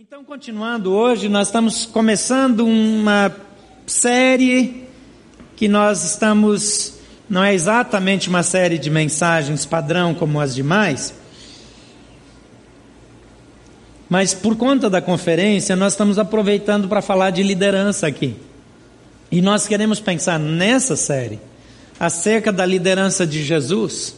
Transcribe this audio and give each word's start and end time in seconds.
Então, 0.00 0.22
continuando 0.22 0.92
hoje, 0.92 1.28
nós 1.28 1.48
estamos 1.48 1.84
começando 1.84 2.64
uma 2.64 3.34
série 3.84 4.84
que 5.56 5.66
nós 5.66 6.04
estamos, 6.04 6.94
não 7.28 7.42
é 7.42 7.52
exatamente 7.52 8.28
uma 8.28 8.44
série 8.44 8.78
de 8.78 8.90
mensagens 8.90 9.66
padrão 9.66 10.14
como 10.14 10.40
as 10.40 10.54
demais, 10.54 11.12
mas 14.08 14.32
por 14.32 14.54
conta 14.54 14.88
da 14.88 15.02
conferência, 15.02 15.74
nós 15.74 15.94
estamos 15.94 16.16
aproveitando 16.16 16.86
para 16.86 17.02
falar 17.02 17.30
de 17.30 17.42
liderança 17.42 18.06
aqui. 18.06 18.36
E 19.32 19.42
nós 19.42 19.66
queremos 19.66 19.98
pensar 19.98 20.38
nessa 20.38 20.94
série 20.94 21.40
acerca 21.98 22.52
da 22.52 22.64
liderança 22.64 23.26
de 23.26 23.42
Jesus, 23.42 24.14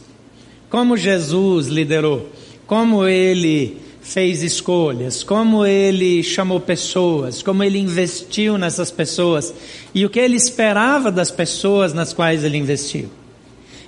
como 0.69 0.95
Jesus 0.95 1.65
liderou, 1.65 2.29
como 2.67 3.07
ele 3.07 3.81
fez 4.01 4.41
escolhas, 4.41 5.23
como 5.23 5.65
ele 5.65 6.23
chamou 6.23 6.59
pessoas, 6.59 7.43
como 7.43 7.63
ele 7.63 7.77
investiu 7.77 8.57
nessas 8.57 8.89
pessoas 8.89 9.53
e 9.93 10.05
o 10.05 10.09
que 10.09 10.19
ele 10.19 10.35
esperava 10.35 11.11
das 11.11 11.29
pessoas 11.29 11.93
nas 11.93 12.11
quais 12.11 12.43
ele 12.43 12.57
investiu. 12.57 13.09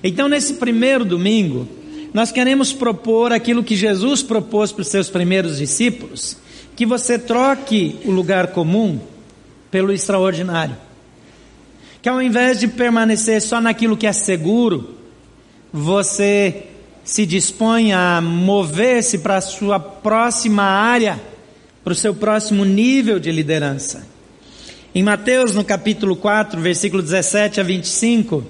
Então, 0.04 0.28
nesse 0.28 0.56
primeiro 0.56 1.04
domingo, 1.04 1.68
nós 2.14 2.32
queremos 2.32 2.72
propor 2.72 3.34
aquilo 3.34 3.64
que 3.64 3.76
Jesus 3.76 4.22
propôs 4.22 4.72
para 4.72 4.84
os 4.84 4.88
seus 4.88 5.10
primeiros 5.10 5.58
discípulos, 5.58 6.38
que 6.76 6.86
você 6.86 7.18
troque 7.18 7.98
o 8.06 8.12
lugar 8.12 8.48
comum 8.48 9.00
pelo 9.72 9.92
extraordinário. 9.92 10.76
Que 12.02 12.10
ao 12.10 12.22
invés 12.22 12.60
de 12.60 12.68
permanecer 12.68 13.42
só 13.42 13.60
naquilo 13.60 13.98
que 13.98 14.06
é 14.06 14.14
seguro, 14.14 14.96
você 15.72 16.68
se 17.04 17.26
dispõe 17.26 17.92
a 17.92 18.22
mover-se 18.22 19.18
para 19.20 19.38
a 19.38 19.42
sua 19.42 19.80
próxima 19.80 20.64
área, 20.64 21.22
para 21.84 21.94
o 21.94 21.96
seu 21.96 22.14
próximo 22.14 22.64
nível 22.64 23.20
de 23.20 23.32
liderança. 23.32 24.08
Em 24.96 25.04
Mateus, 25.04 25.54
no 25.54 25.64
capítulo 25.64 26.16
4, 26.16 26.62
versículo 26.62 27.02
17 27.02 27.60
a 27.60 27.64
25, 27.64 28.44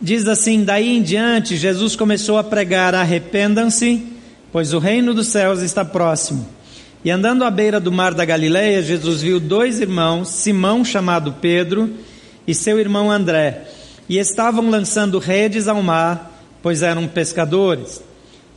diz 0.00 0.26
assim: 0.26 0.64
Daí 0.64 0.96
em 0.96 1.02
diante, 1.02 1.56
Jesus 1.56 1.94
começou 1.96 2.38
a 2.38 2.44
pregar: 2.44 2.94
arrependam-se, 2.94 4.02
pois 4.50 4.72
o 4.72 4.78
reino 4.78 5.12
dos 5.12 5.26
céus 5.26 5.60
está 5.60 5.84
próximo. 5.84 6.48
E 7.04 7.10
andando 7.10 7.44
à 7.44 7.50
beira 7.50 7.78
do 7.78 7.92
mar 7.92 8.14
da 8.14 8.24
Galileia, 8.24 8.82
Jesus 8.82 9.20
viu 9.20 9.38
dois 9.38 9.80
irmãos, 9.80 10.28
Simão, 10.30 10.82
chamado 10.82 11.34
Pedro, 11.38 11.92
e 12.46 12.54
seu 12.54 12.78
irmão 12.80 13.10
André, 13.10 13.64
e 14.08 14.16
estavam 14.16 14.70
lançando 14.70 15.18
redes 15.18 15.68
ao 15.68 15.82
mar 15.82 16.33
pois 16.64 16.82
eram 16.82 17.06
pescadores. 17.06 18.02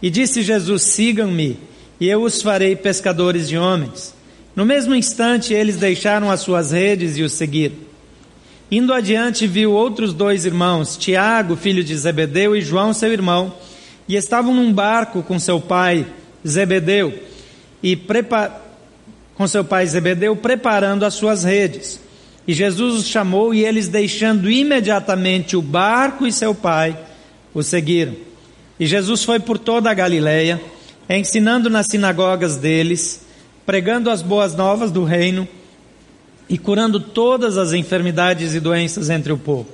E 0.01 0.09
disse 0.09 0.41
Jesus: 0.41 0.83
Sigam-me, 0.83 1.59
e 1.99 2.07
eu 2.07 2.23
os 2.23 2.41
farei 2.41 2.73
pescadores 2.73 3.49
de 3.49 3.57
homens. 3.57 4.15
No 4.55 4.65
mesmo 4.65 4.95
instante, 4.95 5.53
eles 5.53 5.75
deixaram 5.75 6.31
as 6.31 6.39
suas 6.39 6.71
redes 6.71 7.17
e 7.17 7.23
o 7.23 7.29
seguiram. 7.29 7.75
Indo 8.71 8.93
adiante, 8.93 9.45
viu 9.45 9.73
outros 9.73 10.13
dois 10.13 10.45
irmãos, 10.45 10.95
Tiago, 10.95 11.57
filho 11.57 11.83
de 11.83 11.97
Zebedeu, 11.97 12.55
e 12.55 12.61
João, 12.61 12.93
seu 12.93 13.11
irmão, 13.11 13.53
e 14.07 14.15
estavam 14.15 14.53
num 14.53 14.71
barco 14.71 15.21
com 15.21 15.37
seu 15.37 15.59
pai 15.59 16.07
Zebedeu, 16.47 17.13
e 17.83 17.99
com 19.35 19.47
seu 19.47 19.65
pai 19.65 19.85
Zebedeu, 19.85 20.33
preparando 20.33 21.03
as 21.03 21.13
suas 21.13 21.43
redes. 21.43 21.99
E 22.47 22.53
Jesus 22.53 22.95
os 22.95 23.07
chamou, 23.07 23.53
e 23.53 23.65
eles, 23.65 23.89
deixando 23.89 24.49
imediatamente 24.49 25.57
o 25.57 25.61
barco 25.61 26.25
e 26.25 26.31
seu 26.31 26.55
pai, 26.55 26.97
o 27.57 27.63
seguiram. 27.63 28.13
E 28.79 28.85
Jesus 28.85 29.23
foi 29.23 29.39
por 29.39 29.57
toda 29.57 29.89
a 29.89 29.93
Galiléia, 29.93 30.61
ensinando 31.09 31.71
nas 31.71 31.87
sinagogas 31.87 32.55
deles, 32.57 33.25
pregando 33.65 34.11
as 34.11 34.21
boas 34.21 34.55
novas 34.55 34.91
do 34.91 35.03
reino 35.03 35.47
e 36.47 36.55
curando 36.55 36.99
todas 36.99 37.57
as 37.57 37.73
enfermidades 37.73 38.53
e 38.53 38.59
doenças 38.59 39.09
entre 39.09 39.33
o 39.33 39.39
povo. 39.39 39.67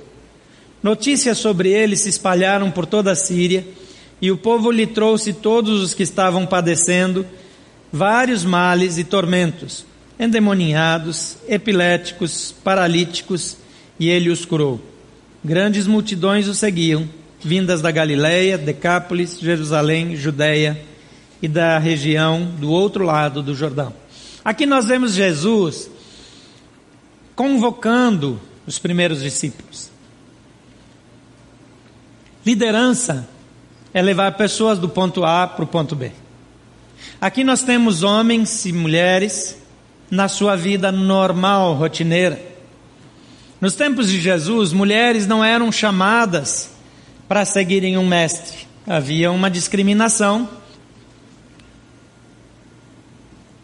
Notícias 0.82 1.36
sobre 1.36 1.70
ele 1.72 1.94
se 1.94 2.08
espalharam 2.08 2.70
por 2.70 2.86
toda 2.86 3.12
a 3.12 3.14
Síria, 3.14 3.66
e 4.18 4.30
o 4.30 4.38
povo 4.38 4.70
lhe 4.70 4.86
trouxe 4.86 5.34
todos 5.34 5.82
os 5.82 5.92
que 5.92 6.02
estavam 6.02 6.46
padecendo 6.46 7.26
vários 7.92 8.44
males 8.44 8.96
e 8.96 9.04
tormentos, 9.04 9.84
endemoninhados, 10.18 11.36
epiléticos, 11.46 12.54
paralíticos, 12.64 13.58
e 14.00 14.08
ele 14.08 14.30
os 14.30 14.46
curou. 14.46 14.80
Grandes 15.44 15.86
multidões 15.86 16.48
o 16.48 16.54
seguiam 16.54 17.06
vindas 17.44 17.82
da 17.82 17.90
Galiléia, 17.90 18.56
Decápolis, 18.56 19.38
Jerusalém, 19.38 20.16
Judéia 20.16 20.80
e 21.42 21.46
da 21.46 21.78
região 21.78 22.50
do 22.58 22.70
outro 22.70 23.04
lado 23.04 23.42
do 23.42 23.54
Jordão. 23.54 23.92
Aqui 24.42 24.64
nós 24.64 24.86
vemos 24.86 25.12
Jesus 25.12 25.90
convocando 27.36 28.40
os 28.66 28.78
primeiros 28.78 29.22
discípulos. 29.22 29.90
Liderança 32.46 33.28
é 33.92 34.00
levar 34.00 34.32
pessoas 34.32 34.78
do 34.78 34.88
ponto 34.88 35.24
A 35.24 35.46
para 35.46 35.64
o 35.64 35.68
ponto 35.68 35.94
B. 35.94 36.12
Aqui 37.20 37.44
nós 37.44 37.62
temos 37.62 38.02
homens 38.02 38.64
e 38.64 38.72
mulheres 38.72 39.58
na 40.10 40.28
sua 40.28 40.56
vida 40.56 40.90
normal, 40.90 41.74
rotineira. 41.74 42.40
Nos 43.60 43.74
tempos 43.74 44.08
de 44.08 44.20
Jesus, 44.20 44.72
mulheres 44.72 45.26
não 45.26 45.42
eram 45.44 45.72
chamadas 45.72 46.73
para 47.28 47.44
seguirem 47.44 47.96
um 47.96 48.06
mestre. 48.06 48.66
Havia 48.86 49.30
uma 49.30 49.50
discriminação. 49.50 50.48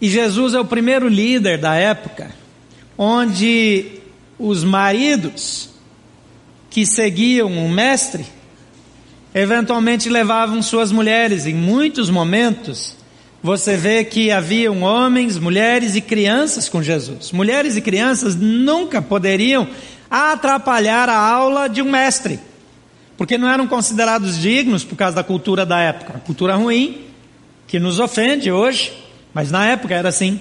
E 0.01 0.09
Jesus 0.09 0.55
é 0.55 0.61
o 0.61 0.65
primeiro 0.65 1.09
líder 1.09 1.59
da 1.59 1.75
época 1.75 2.41
onde 3.03 4.01
os 4.39 4.63
maridos 4.63 5.71
que 6.69 6.85
seguiam 6.85 7.51
um 7.51 7.69
mestre 7.69 8.27
eventualmente 9.35 10.09
levavam 10.09 10.61
suas 10.61 10.93
mulheres. 10.93 11.47
Em 11.47 11.55
muitos 11.55 12.11
momentos, 12.11 12.95
você 13.43 13.77
vê 13.77 14.05
que 14.05 14.31
haviam 14.31 14.83
homens, 14.83 15.39
mulheres 15.39 15.95
e 15.95 16.01
crianças 16.03 16.69
com 16.69 16.83
Jesus. 16.83 17.33
Mulheres 17.33 17.77
e 17.77 17.81
crianças 17.81 18.37
nunca 18.37 19.01
poderiam 19.01 19.67
atrapalhar 20.11 21.09
a 21.09 21.17
aula 21.17 21.69
de 21.69 21.81
um 21.81 21.91
mestre 21.91 22.39
porque 23.21 23.37
não 23.37 23.51
eram 23.51 23.67
considerados 23.67 24.39
dignos 24.39 24.83
por 24.83 24.97
causa 24.97 25.17
da 25.17 25.23
cultura 25.23 25.67
da 25.67 25.79
época. 25.79 26.23
cultura 26.25 26.57
ruim, 26.57 27.03
que 27.67 27.79
nos 27.79 28.01
ofende 28.01 28.51
hoje, 28.51 28.95
mas 29.35 29.51
na 29.51 29.67
época 29.67 29.95
era 29.95 30.09
assim. 30.09 30.41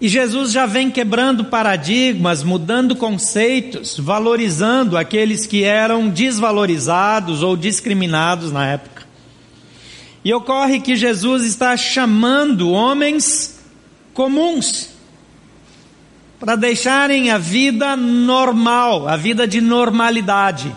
E 0.00 0.08
Jesus 0.08 0.50
já 0.50 0.64
vem 0.64 0.90
quebrando 0.90 1.44
paradigmas, 1.44 2.42
mudando 2.42 2.96
conceitos, 2.96 3.98
valorizando 3.98 4.96
aqueles 4.96 5.44
que 5.44 5.62
eram 5.62 6.08
desvalorizados 6.08 7.42
ou 7.42 7.54
discriminados 7.54 8.50
na 8.50 8.68
época. 8.68 9.02
E 10.24 10.32
ocorre 10.32 10.80
que 10.80 10.96
Jesus 10.96 11.44
está 11.44 11.76
chamando 11.76 12.70
homens 12.70 13.60
comuns 14.14 14.88
para 16.40 16.56
deixarem 16.56 17.30
a 17.30 17.36
vida 17.36 17.94
normal, 17.94 19.06
a 19.06 19.18
vida 19.18 19.46
de 19.46 19.60
normalidade 19.60 20.74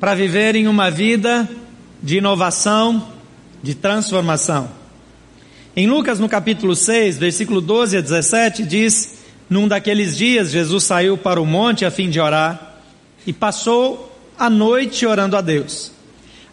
para 0.00 0.14
viverem 0.14 0.68
uma 0.68 0.90
vida 0.90 1.48
de 2.02 2.18
inovação, 2.18 3.08
de 3.62 3.74
transformação. 3.74 4.70
Em 5.74 5.86
Lucas, 5.86 6.18
no 6.18 6.28
capítulo 6.28 6.74
6, 6.74 7.18
versículo 7.18 7.60
12 7.60 7.96
a 7.96 8.00
17, 8.00 8.64
diz: 8.64 9.18
Num 9.48 9.68
daqueles 9.68 10.16
dias, 10.16 10.50
Jesus 10.50 10.84
saiu 10.84 11.16
para 11.16 11.40
o 11.40 11.46
monte 11.46 11.84
a 11.84 11.90
fim 11.90 12.10
de 12.10 12.20
orar 12.20 12.80
e 13.26 13.32
passou 13.32 14.16
a 14.38 14.48
noite 14.48 15.06
orando 15.06 15.36
a 15.36 15.40
Deus. 15.40 15.92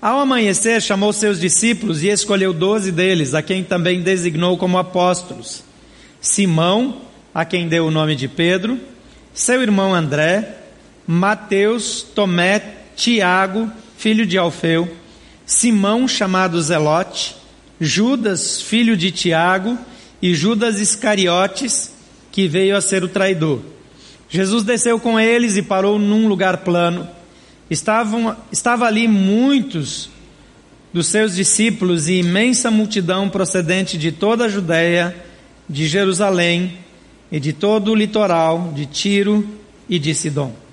Ao 0.01 0.19
amanhecer, 0.19 0.81
chamou 0.81 1.11
seus 1.13 1.39
discípulos 1.39 2.03
e 2.03 2.09
escolheu 2.09 2.53
doze 2.53 2.91
deles, 2.91 3.33
a 3.33 3.41
quem 3.41 3.63
também 3.63 4.01
designou 4.01 4.57
como 4.57 4.77
apóstolos: 4.77 5.63
Simão, 6.19 7.01
a 7.33 7.45
quem 7.45 7.67
deu 7.67 7.87
o 7.87 7.91
nome 7.91 8.15
de 8.15 8.27
Pedro, 8.27 8.79
seu 9.33 9.61
irmão 9.61 9.93
André, 9.93 10.57
Mateus, 11.07 12.01
Tomé, 12.01 12.84
Tiago, 12.95 13.71
filho 13.97 14.25
de 14.25 14.37
Alfeu, 14.37 14.89
Simão, 15.45 16.07
chamado 16.07 16.61
Zelote, 16.61 17.35
Judas, 17.79 18.61
filho 18.61 18.95
de 18.95 19.11
Tiago, 19.11 19.77
e 20.21 20.33
Judas 20.33 20.79
Iscariotes, 20.79 21.91
que 22.31 22.47
veio 22.47 22.75
a 22.75 22.81
ser 22.81 23.03
o 23.03 23.07
traidor. 23.07 23.61
Jesus 24.29 24.63
desceu 24.63 24.99
com 24.99 25.19
eles 25.19 25.55
e 25.55 25.61
parou 25.61 25.99
num 25.99 26.27
lugar 26.27 26.57
plano. 26.57 27.07
Estavam, 27.69 28.35
estava 28.51 28.85
ali 28.85 29.07
muitos 29.07 30.09
dos 30.91 31.07
seus 31.07 31.35
discípulos 31.35 32.07
e 32.07 32.13
imensa 32.13 32.71
multidão 32.71 33.29
procedente 33.29 33.97
de 33.97 34.11
toda 34.11 34.45
a 34.45 34.49
Judéia, 34.49 35.15
de 35.69 35.87
Jerusalém 35.87 36.77
e 37.31 37.39
de 37.39 37.53
todo 37.53 37.91
o 37.91 37.95
litoral, 37.95 38.71
de 38.73 38.85
Tiro 38.85 39.47
e 39.87 39.99
de 39.99 40.15
Sidom. 40.15 40.64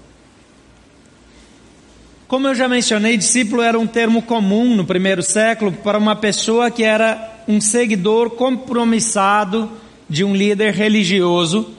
Como 2.32 2.48
eu 2.48 2.54
já 2.54 2.66
mencionei, 2.66 3.18
discípulo 3.18 3.60
era 3.60 3.78
um 3.78 3.86
termo 3.86 4.22
comum 4.22 4.74
no 4.74 4.86
primeiro 4.86 5.22
século 5.22 5.70
para 5.70 5.98
uma 5.98 6.16
pessoa 6.16 6.70
que 6.70 6.82
era 6.82 7.44
um 7.46 7.60
seguidor 7.60 8.30
compromissado 8.30 9.70
de 10.08 10.24
um 10.24 10.34
líder 10.34 10.72
religioso, 10.72 11.74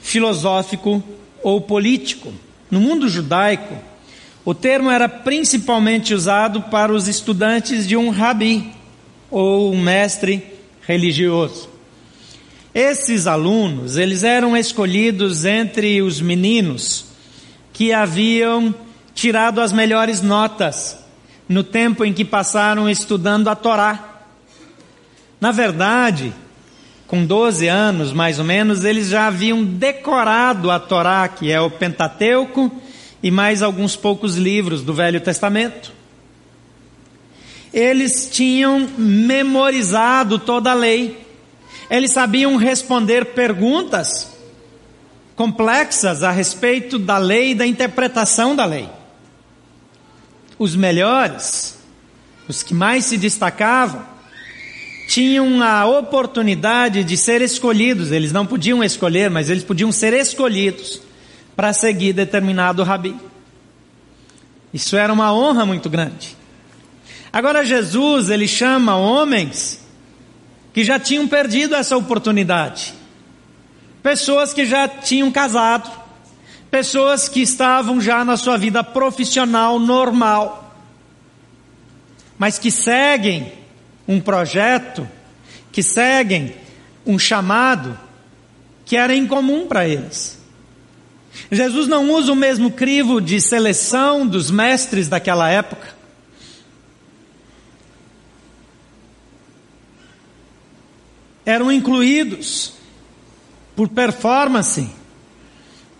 filosófico 0.00 1.04
ou 1.42 1.60
político. 1.60 2.32
No 2.70 2.80
mundo 2.80 3.10
judaico, 3.10 3.74
o 4.42 4.54
termo 4.54 4.90
era 4.90 5.06
principalmente 5.06 6.14
usado 6.14 6.62
para 6.62 6.90
os 6.90 7.06
estudantes 7.06 7.86
de 7.86 7.94
um 7.94 8.08
rabi 8.08 8.72
ou 9.30 9.74
um 9.74 9.82
mestre 9.82 10.42
religioso. 10.80 11.68
Esses 12.74 13.26
alunos, 13.26 13.98
eles 13.98 14.22
eram 14.22 14.56
escolhidos 14.56 15.44
entre 15.44 16.00
os 16.00 16.22
meninos 16.22 17.04
que 17.70 17.92
haviam 17.92 18.74
tirado 19.18 19.60
as 19.60 19.72
melhores 19.72 20.22
notas 20.22 20.96
no 21.48 21.64
tempo 21.64 22.04
em 22.04 22.12
que 22.12 22.24
passaram 22.24 22.88
estudando 22.88 23.48
a 23.48 23.56
Torá. 23.56 24.20
Na 25.40 25.50
verdade, 25.50 26.32
com 27.04 27.26
12 27.26 27.66
anos 27.66 28.12
mais 28.12 28.38
ou 28.38 28.44
menos, 28.44 28.84
eles 28.84 29.08
já 29.08 29.26
haviam 29.26 29.64
decorado 29.64 30.70
a 30.70 30.78
Torá, 30.78 31.26
que 31.26 31.50
é 31.50 31.60
o 31.60 31.68
Pentateuco, 31.68 32.70
e 33.20 33.28
mais 33.28 33.60
alguns 33.60 33.96
poucos 33.96 34.36
livros 34.36 34.82
do 34.82 34.94
Velho 34.94 35.20
Testamento. 35.20 35.92
Eles 37.74 38.30
tinham 38.30 38.88
memorizado 38.96 40.38
toda 40.38 40.70
a 40.70 40.74
lei. 40.74 41.26
Eles 41.90 42.12
sabiam 42.12 42.54
responder 42.54 43.34
perguntas 43.34 44.32
complexas 45.34 46.22
a 46.22 46.30
respeito 46.30 47.00
da 47.00 47.18
lei 47.18 47.50
e 47.50 47.54
da 47.56 47.66
interpretação 47.66 48.54
da 48.54 48.64
lei. 48.64 48.88
Os 50.58 50.74
melhores, 50.74 51.78
os 52.48 52.62
que 52.62 52.74
mais 52.74 53.04
se 53.04 53.16
destacavam, 53.16 54.04
tinham 55.08 55.62
a 55.62 55.86
oportunidade 55.86 57.02
de 57.02 57.16
ser 57.16 57.40
escolhidos. 57.40 58.12
Eles 58.12 58.32
não 58.32 58.44
podiam 58.44 58.84
escolher, 58.84 59.30
mas 59.30 59.48
eles 59.48 59.64
podiam 59.64 59.90
ser 59.90 60.12
escolhidos 60.12 61.00
para 61.56 61.72
seguir 61.72 62.12
determinado 62.12 62.82
rabi. 62.82 63.16
Isso 64.72 64.96
era 64.96 65.12
uma 65.12 65.32
honra 65.32 65.64
muito 65.64 65.88
grande. 65.88 66.36
Agora 67.32 67.64
Jesus, 67.64 68.30
ele 68.30 68.46
chama 68.46 68.96
homens 68.96 69.80
que 70.72 70.84
já 70.84 70.98
tinham 70.98 71.26
perdido 71.26 71.74
essa 71.74 71.96
oportunidade. 71.96 72.94
Pessoas 74.02 74.52
que 74.52 74.64
já 74.64 74.86
tinham 74.86 75.30
casado, 75.30 75.90
pessoas 76.70 77.28
que 77.28 77.40
estavam 77.40 78.00
já 78.00 78.24
na 78.24 78.36
sua 78.36 78.56
vida 78.56 78.84
profissional 78.84 79.78
normal, 79.78 80.76
mas 82.38 82.58
que 82.58 82.70
seguem 82.70 83.52
um 84.06 84.20
projeto, 84.20 85.08
que 85.72 85.82
seguem 85.82 86.54
um 87.06 87.18
chamado 87.18 87.98
que 88.84 88.96
era 88.96 89.14
incomum 89.14 89.66
para 89.66 89.86
eles. 89.86 90.38
Jesus 91.50 91.86
não 91.86 92.10
usa 92.10 92.32
o 92.32 92.36
mesmo 92.36 92.70
crivo 92.70 93.20
de 93.20 93.40
seleção 93.40 94.26
dos 94.26 94.50
mestres 94.50 95.08
daquela 95.08 95.48
época. 95.48 95.96
Eram 101.44 101.72
incluídos 101.72 102.74
por 103.74 103.88
performance. 103.88 104.97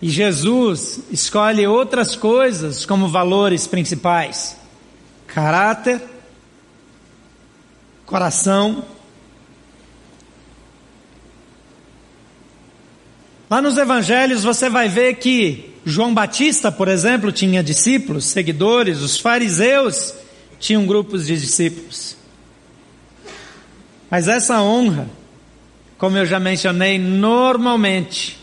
E 0.00 0.08
Jesus 0.08 1.00
escolhe 1.10 1.66
outras 1.66 2.14
coisas 2.14 2.86
como 2.86 3.08
valores 3.08 3.66
principais: 3.66 4.56
caráter, 5.26 6.00
coração, 8.06 8.84
Lá 13.50 13.62
nos 13.62 13.78
evangelhos 13.78 14.44
você 14.44 14.68
vai 14.68 14.88
ver 14.88 15.14
que 15.14 15.74
João 15.84 16.12
Batista, 16.12 16.70
por 16.70 16.86
exemplo, 16.86 17.32
tinha 17.32 17.62
discípulos, 17.62 18.26
seguidores, 18.26 19.00
os 19.00 19.18
fariseus 19.18 20.14
tinham 20.60 20.86
grupos 20.86 21.26
de 21.26 21.38
discípulos. 21.38 22.14
Mas 24.10 24.28
essa 24.28 24.60
honra, 24.60 25.08
como 25.96 26.18
eu 26.18 26.26
já 26.26 26.38
mencionei, 26.38 26.98
normalmente 26.98 28.37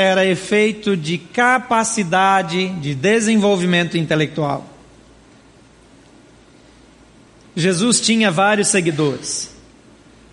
era 0.00 0.24
efeito 0.24 0.96
de 0.96 1.18
capacidade 1.18 2.68
de 2.68 2.94
desenvolvimento 2.94 3.98
intelectual. 3.98 4.64
Jesus 7.56 8.00
tinha 8.00 8.30
vários 8.30 8.68
seguidores. 8.68 9.50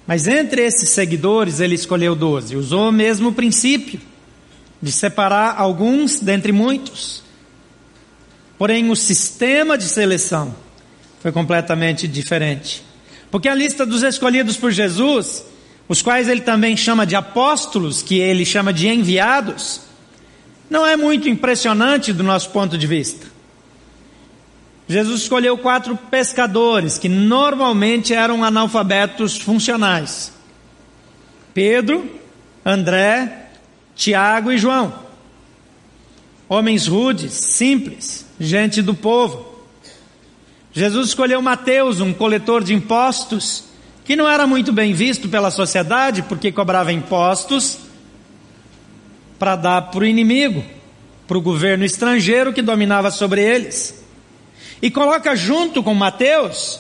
Mas 0.06 0.28
entre 0.28 0.64
esses 0.64 0.90
seguidores 0.90 1.60
ele 1.60 1.74
escolheu 1.74 2.16
doze. 2.16 2.56
Usou 2.56 2.90
o 2.90 2.92
mesmo 2.92 3.34
princípio 3.34 4.00
de 4.80 4.92
separar 4.92 5.56
alguns 5.58 6.20
dentre 6.20 6.52
muitos. 6.52 7.24
Porém, 8.60 8.92
o 8.92 8.96
sistema 8.96 9.80
de 9.80 9.86
seleção 9.86 10.56
foi 11.22 11.32
completamente 11.32 12.08
diferente. 12.08 12.84
Porque 13.32 13.50
a 13.50 13.56
lista 13.56 13.84
dos 13.84 14.04
escolhidos 14.04 14.58
por 14.58 14.72
Jesus, 14.72 15.44
os 15.88 16.02
quais 16.02 16.28
ele 16.28 16.42
também 16.42 16.76
chama 16.76 17.06
de 17.06 17.16
apóstolos, 17.16 18.02
que 18.02 18.20
ele 18.20 18.46
chama 18.46 18.74
de 18.74 18.88
enviados, 18.88 19.82
não 20.70 20.86
é 20.86 20.96
muito 20.96 21.30
impressionante 21.30 22.12
do 22.12 22.24
nosso 22.24 22.50
ponto 22.50 22.78
de 22.78 22.88
vista. 22.88 23.28
Jesus 24.88 25.22
escolheu 25.22 25.58
quatro 25.58 25.96
pescadores 25.96 26.98
que 26.98 27.10
normalmente 27.10 28.14
eram 28.14 28.44
analfabetos 28.44 29.38
funcionais: 29.38 30.32
Pedro, 31.54 32.10
André, 32.64 33.48
Tiago 33.96 34.52
e 34.52 34.58
João. 34.58 35.06
Homens 36.48 36.86
rudes, 36.86 37.34
simples, 37.34 38.26
gente 38.40 38.82
do 38.82 38.94
povo. 38.94 39.56
Jesus 40.72 41.10
escolheu 41.10 41.42
Mateus, 41.42 42.00
um 42.00 42.14
coletor 42.14 42.64
de 42.64 42.74
impostos, 42.74 43.64
que 44.06 44.16
não 44.16 44.30
era 44.30 44.46
muito 44.46 44.72
bem 44.72 44.94
visto 44.94 45.28
pela 45.28 45.50
sociedade 45.50 46.22
porque 46.22 46.52
cobrava 46.52 46.94
impostos 46.94 47.80
para 49.40 49.56
dar 49.56 49.82
para 49.82 50.02
o 50.02 50.06
inimigo, 50.06 50.64
para 51.28 51.38
o 51.38 51.42
governo 51.42 51.84
estrangeiro 51.84 52.54
que 52.54 52.62
dominava 52.62 53.10
sobre 53.10 53.42
eles. 53.42 54.06
E 54.80 54.92
coloca 54.92 55.36
junto 55.36 55.82
com 55.82 55.96
Mateus 55.96 56.80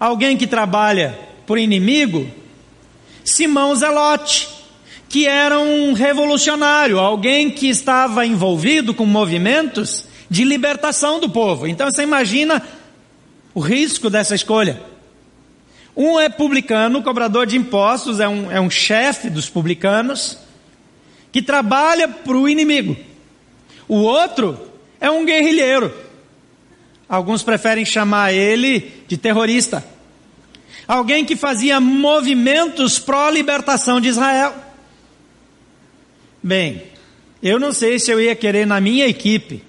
alguém 0.00 0.36
que 0.36 0.48
trabalha 0.48 1.16
por 1.46 1.58
inimigo, 1.58 2.28
Simão 3.24 3.74
Zelote, 3.76 4.48
que 5.08 5.28
era 5.28 5.60
um 5.60 5.92
revolucionário, 5.92 6.98
alguém 6.98 7.50
que 7.50 7.68
estava 7.68 8.26
envolvido 8.26 8.92
com 8.92 9.06
movimentos 9.06 10.06
de 10.28 10.42
libertação 10.42 11.20
do 11.20 11.30
povo. 11.30 11.68
Então 11.68 11.88
você 11.88 12.02
imagina 12.02 12.60
o 13.54 13.60
risco 13.60 14.10
dessa 14.10 14.34
escolha. 14.34 14.93
Um 15.96 16.18
é 16.18 16.28
publicano, 16.28 17.02
cobrador 17.02 17.46
de 17.46 17.56
impostos, 17.56 18.20
é 18.20 18.28
um, 18.28 18.50
é 18.50 18.60
um 18.60 18.70
chefe 18.70 19.30
dos 19.30 19.48
publicanos, 19.48 20.38
que 21.30 21.40
trabalha 21.40 22.08
para 22.08 22.36
o 22.36 22.48
inimigo. 22.48 22.96
O 23.86 23.96
outro 23.96 24.58
é 25.00 25.10
um 25.10 25.24
guerrilheiro, 25.24 25.92
Alguns 27.08 27.42
preferem 27.42 27.84
chamar 27.84 28.32
ele 28.32 28.92
de 29.06 29.16
terrorista. 29.16 29.84
Alguém 30.86 31.24
que 31.24 31.36
fazia 31.36 31.80
movimentos 31.80 32.98
pró-libertação 32.98 34.00
de 34.00 34.08
Israel. 34.08 34.54
Bem, 36.42 36.82
eu 37.42 37.58
não 37.58 37.72
sei 37.72 37.98
se 37.98 38.10
eu 38.10 38.20
ia 38.20 38.34
querer 38.34 38.66
na 38.66 38.80
minha 38.80 39.06
equipe 39.06 39.62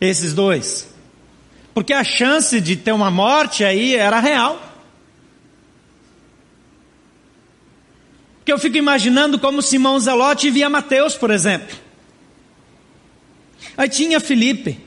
esses 0.00 0.32
dois. 0.32 0.92
Porque 1.72 1.92
a 1.92 2.04
chance 2.04 2.60
de 2.60 2.76
ter 2.76 2.92
uma 2.92 3.10
morte 3.10 3.64
aí 3.64 3.94
era 3.94 4.20
real. 4.20 4.63
Porque 8.44 8.52
eu 8.52 8.58
fico 8.58 8.76
imaginando 8.76 9.38
como 9.38 9.62
Simão 9.62 9.98
Zelote 9.98 10.50
via 10.50 10.68
Mateus, 10.68 11.14
por 11.16 11.30
exemplo. 11.30 11.74
Aí 13.74 13.88
tinha 13.88 14.20
Felipe. 14.20 14.78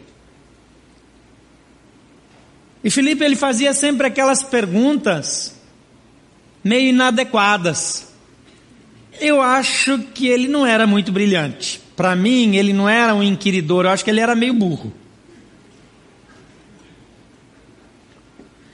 E 2.84 2.92
Felipe 2.92 3.26
ele 3.26 3.36
fazia 3.36 3.74
sempre 3.74 4.06
aquelas 4.06 4.44
perguntas 4.44 5.60
meio 6.64 6.90
inadequadas. 6.90 8.14
Eu 9.20 9.42
acho 9.42 9.98
que 10.14 10.28
ele 10.28 10.48
não 10.48 10.64
era 10.64 10.86
muito 10.86 11.12
brilhante. 11.12 11.82
Para 11.96 12.16
mim, 12.16 12.58
ele 12.58 12.74
não 12.74 12.88
era 12.88 13.16
um 13.16 13.24
inquiridor, 13.24 13.86
eu 13.86 13.90
acho 13.90 14.04
que 14.04 14.12
ele 14.12 14.20
era 14.20 14.36
meio 14.36 14.54
burro. 14.54 14.94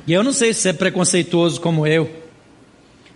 E 0.06 0.12
eu 0.12 0.22
não 0.22 0.34
sei 0.34 0.54
se 0.54 0.68
é 0.68 0.74
preconceituoso 0.74 1.62
como 1.62 1.88
eu, 1.88 2.23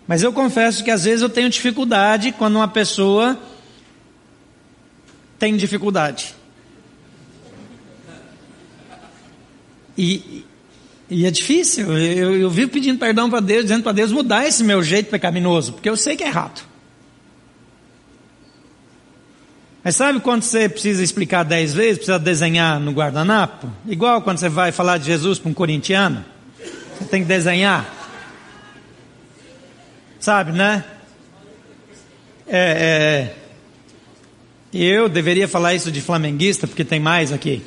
mas 0.08 0.24
eu 0.24 0.32
confesso 0.32 0.84
que 0.84 0.92
às 0.92 1.04
vezes 1.04 1.22
eu 1.22 1.30
tenho 1.30 1.50
dificuldade 1.50 2.32
quando 2.32 2.56
uma 2.56 2.68
pessoa 2.68 3.38
tem 5.38 5.56
dificuldade. 5.58 6.34
E, 9.98 10.46
E 11.10 11.26
é 11.26 11.32
difícil. 11.32 11.98
Eu, 11.98 12.36
eu 12.38 12.50
vivo 12.50 12.72
pedindo 12.72 13.00
perdão 13.00 13.30
para 13.30 13.40
Deus, 13.40 13.64
dizendo 13.64 13.84
para 13.84 13.94
Deus 13.94 14.12
mudar 14.12 14.46
esse 14.46 14.64
meu 14.64 14.84
jeito 14.84 15.10
pecaminoso, 15.10 15.74
porque 15.74 15.90
eu 15.90 15.96
sei 15.96 16.16
que 16.16 16.24
é 16.24 16.28
errado. 16.28 16.62
Mas 19.84 19.96
sabe 19.96 20.20
quando 20.20 20.44
você 20.44 20.68
precisa 20.68 21.02
explicar 21.02 21.44
dez 21.44 21.74
vezes, 21.74 21.98
precisa 21.98 22.20
desenhar 22.20 22.78
no 22.78 22.92
guardanapo? 22.92 23.70
Igual 23.86 24.22
quando 24.22 24.38
você 24.38 24.50
vai 24.50 24.74
falar 24.74 24.98
de 24.98 25.06
Jesus 25.06 25.40
para 25.40 25.50
um 25.50 25.54
corintiano. 25.54 26.26
Você 27.00 27.06
tem 27.06 27.22
que 27.22 27.28
desenhar. 27.28 27.97
Sabe, 30.20 30.52
né? 30.52 30.84
É, 32.48 33.34
é, 33.34 33.36
eu 34.74 35.10
deveria 35.10 35.48
falar 35.48 35.74
isso 35.74 35.92
de 35.92 36.02
flamenguista, 36.02 36.66
porque 36.68 36.84
tem 36.84 37.00
mais 37.00 37.32
aqui. 37.32 37.64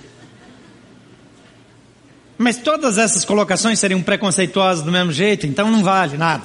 Mas 2.39 2.57
todas 2.57 2.97
essas 2.97 3.25
colocações 3.25 3.79
seriam 3.79 4.03
preconceituosas 4.03 4.83
do 4.83 4.91
mesmo 4.91 5.13
jeito, 5.13 5.47
então 5.47 5.71
não 5.71 5.83
vale 5.83 6.17
nada. 6.17 6.45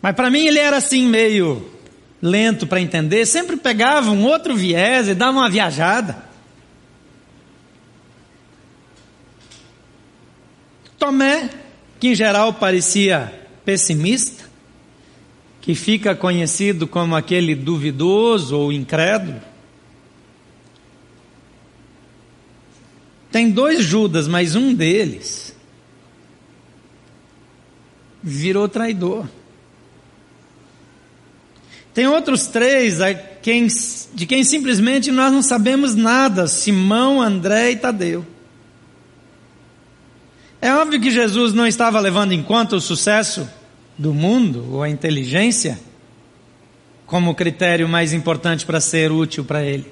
Mas 0.00 0.14
para 0.14 0.30
mim 0.30 0.46
ele 0.46 0.58
era 0.58 0.76
assim, 0.76 1.06
meio 1.08 1.68
lento 2.22 2.66
para 2.66 2.80
entender, 2.80 3.26
sempre 3.26 3.56
pegava 3.56 4.10
um 4.10 4.24
outro 4.24 4.54
viés 4.54 5.08
e 5.08 5.14
dava 5.14 5.38
uma 5.38 5.50
viajada. 5.50 6.30
Tomé, 10.98 11.50
que 11.98 12.08
em 12.08 12.14
geral 12.14 12.52
parecia 12.52 13.32
pessimista, 13.64 14.44
que 15.60 15.74
fica 15.74 16.14
conhecido 16.14 16.86
como 16.86 17.14
aquele 17.14 17.54
duvidoso 17.54 18.58
ou 18.58 18.72
incrédulo. 18.72 19.40
Tem 23.30 23.50
dois 23.50 23.84
Judas, 23.84 24.26
mas 24.26 24.56
um 24.56 24.74
deles 24.74 25.54
virou 28.22 28.68
traidor. 28.68 29.26
Tem 31.94 32.06
outros 32.06 32.46
três 32.46 32.98
quem, 33.42 33.66
de 34.14 34.26
quem 34.26 34.44
simplesmente 34.44 35.10
nós 35.10 35.32
não 35.32 35.42
sabemos 35.42 35.94
nada: 35.94 36.46
Simão, 36.46 37.20
André 37.20 37.72
e 37.72 37.76
Tadeu. 37.76 38.24
É 40.62 40.74
óbvio 40.74 41.00
que 41.00 41.10
Jesus 41.10 41.54
não 41.54 41.66
estava 41.66 41.98
levando 41.98 42.32
em 42.32 42.42
conta 42.42 42.76
o 42.76 42.80
sucesso 42.80 43.48
do 43.96 44.12
mundo 44.12 44.74
ou 44.74 44.82
a 44.82 44.90
inteligência 44.90 45.78
como 47.06 47.34
critério 47.34 47.88
mais 47.88 48.12
importante 48.12 48.66
para 48.66 48.80
ser 48.80 49.10
útil 49.10 49.44
para 49.44 49.64
ele. 49.64 49.90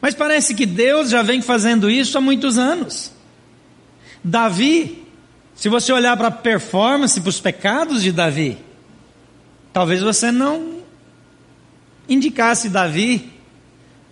Mas 0.00 0.14
parece 0.14 0.54
que 0.54 0.66
Deus 0.66 1.10
já 1.10 1.22
vem 1.22 1.40
fazendo 1.40 1.88
isso 1.88 2.18
há 2.18 2.20
muitos 2.20 2.58
anos. 2.58 3.12
Davi, 4.22 5.06
se 5.54 5.68
você 5.68 5.92
olhar 5.92 6.16
para 6.16 6.28
a 6.28 6.32
performance, 6.32 7.20
para 7.20 7.30
os 7.30 7.40
pecados 7.40 8.02
de 8.02 8.10
Davi, 8.10 8.58
talvez 9.72 10.02
você 10.02 10.32
não 10.32 10.80
indicasse 12.08 12.68
Davi 12.68 13.32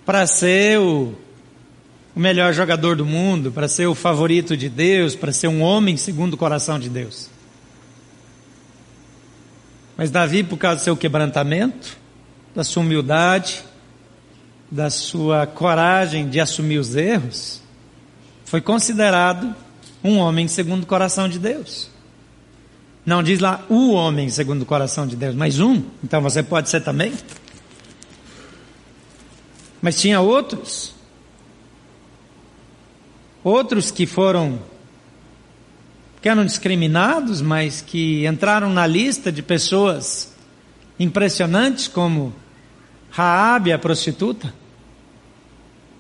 para 0.07 0.27
ser 0.27 0.79
o, 0.79 1.15
o 2.15 2.21
melhor 2.21 2.53
jogador 2.53 2.97
do 2.97 3.07
mundo, 3.07 3.51
para 3.51 3.69
ser 3.69 3.87
o 3.87 3.95
favorito 3.95 4.57
de 4.57 4.69
Deus, 4.69 5.15
para 5.15 5.33
ser 5.33 5.49
um 5.49 5.63
homem 5.63 5.97
segundo 5.97 6.35
o 6.35 6.37
coração 6.37 6.79
de 6.79 6.89
Deus. 6.89 7.31
Mas 9.97 10.11
Davi, 10.11 10.43
por 10.43 10.59
causa 10.59 10.77
do 10.81 10.85
seu 10.85 10.97
quebrantamento, 10.97 11.97
da 12.55 12.65
sua 12.65 12.83
humildade, 12.83 13.65
da 14.71 14.91
sua 14.91 15.47
coragem 15.47 16.29
de 16.29 16.41
assumir 16.41 16.79
os 16.79 16.95
erros, 16.95 17.63
foi 18.45 18.61
considerado 18.61 19.55
um 20.05 20.19
homem 20.19 20.49
segundo 20.49 20.83
o 20.83 20.87
coração 20.87 21.29
de 21.29 21.39
Deus. 21.39 21.91
Não 23.05 23.23
diz 23.23 23.41
lá 23.41 23.65
o 23.69 23.93
homem 23.93 24.29
segundo 24.29 24.63
o 24.63 24.67
coração 24.67 25.07
de 25.07 25.17
Deus, 25.17 25.35
mas 25.35 25.59
um. 25.59 25.83
Então 26.05 26.21
você 26.21 26.43
pode 26.43 26.69
ser 26.69 26.81
também. 26.83 27.13
Mas 29.81 30.01
tinha 30.01 30.21
outros. 30.21 30.95
Outros 33.45 33.91
que 33.91 34.07
foram 34.07 34.61
que 36.21 36.29
eram 36.29 36.47
discriminados, 36.47 37.43
mas 37.43 37.81
que 37.81 38.25
entraram 38.27 38.71
na 38.71 38.87
lista 38.87 39.33
de 39.33 39.43
pessoas 39.43 40.33
impressionantes 40.99 41.89
como 41.89 42.33
Raabe, 43.11 43.73
a 43.73 43.79
prostituta. 43.79 44.55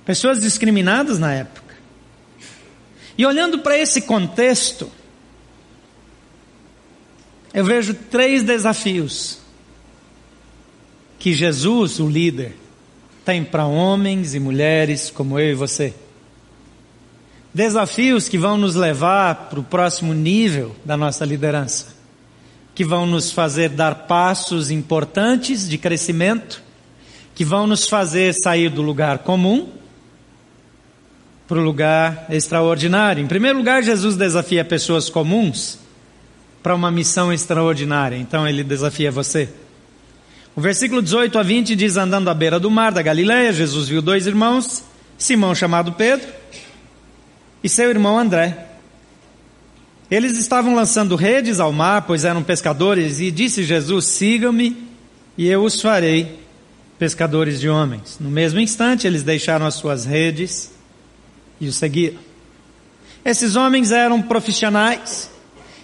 Pessoas 0.04 0.40
discriminadas 0.40 1.18
na 1.18 1.32
época. 1.32 1.74
E 3.18 3.26
olhando 3.26 3.58
para 3.58 3.76
esse 3.76 4.02
contexto, 4.02 4.90
eu 7.52 7.64
vejo 7.64 7.92
três 7.92 8.42
desafios 8.42 9.40
que 11.18 11.34
Jesus, 11.34 12.00
o 12.00 12.08
líder, 12.08 12.56
tem 13.24 13.44
para 13.44 13.66
homens 13.66 14.34
e 14.34 14.40
mulheres 14.40 15.10
como 15.10 15.38
eu 15.38 15.50
e 15.50 15.54
você. 15.54 15.94
Desafios 17.54 18.30
que 18.30 18.38
vão 18.38 18.56
nos 18.56 18.74
levar 18.74 19.34
para 19.50 19.60
o 19.60 19.64
próximo 19.64 20.14
nível 20.14 20.74
da 20.86 20.96
nossa 20.96 21.22
liderança, 21.22 21.88
que 22.74 22.82
vão 22.82 23.04
nos 23.04 23.30
fazer 23.30 23.68
dar 23.68 24.06
passos 24.06 24.70
importantes 24.70 25.68
de 25.68 25.76
crescimento, 25.76 26.62
que 27.34 27.44
vão 27.44 27.66
nos 27.66 27.86
fazer 27.86 28.32
sair 28.32 28.70
do 28.70 28.80
lugar 28.80 29.18
comum 29.18 29.68
para 31.46 31.58
o 31.58 31.62
lugar 31.62 32.24
extraordinário. 32.30 33.22
Em 33.22 33.26
primeiro 33.26 33.58
lugar, 33.58 33.82
Jesus 33.82 34.16
desafia 34.16 34.64
pessoas 34.64 35.10
comuns 35.10 35.78
para 36.62 36.74
uma 36.74 36.90
missão 36.90 37.30
extraordinária. 37.30 38.16
Então 38.16 38.48
ele 38.48 38.64
desafia 38.64 39.10
você. 39.10 39.50
O 40.56 40.60
versículo 40.60 41.02
18 41.02 41.38
a 41.38 41.42
20 41.42 41.76
diz: 41.76 41.98
Andando 41.98 42.30
à 42.30 42.34
beira 42.34 42.58
do 42.58 42.70
mar 42.70 42.92
da 42.92 43.02
Galileia, 43.02 43.52
Jesus 43.52 43.88
viu 43.88 44.00
dois 44.00 44.26
irmãos, 44.26 44.82
Simão 45.18 45.54
chamado 45.54 45.92
Pedro 45.92 46.41
e 47.62 47.68
seu 47.68 47.90
irmão 47.90 48.18
André. 48.18 48.66
Eles 50.10 50.36
estavam 50.36 50.74
lançando 50.74 51.16
redes 51.16 51.58
ao 51.58 51.72
mar, 51.72 52.02
pois 52.02 52.24
eram 52.24 52.42
pescadores, 52.42 53.20
e 53.20 53.30
disse 53.30 53.64
Jesus: 53.64 54.04
Sigam-me, 54.04 54.76
e 55.38 55.48
eu 55.48 55.64
os 55.64 55.80
farei 55.80 56.38
pescadores 56.98 57.58
de 57.58 57.68
homens. 57.68 58.18
No 58.20 58.30
mesmo 58.30 58.60
instante, 58.60 59.06
eles 59.06 59.22
deixaram 59.22 59.66
as 59.66 59.74
suas 59.74 60.04
redes 60.04 60.70
e 61.60 61.66
o 61.66 61.72
seguiram. 61.72 62.18
Esses 63.24 63.56
homens 63.56 63.90
eram 63.90 64.20
profissionais, 64.20 65.30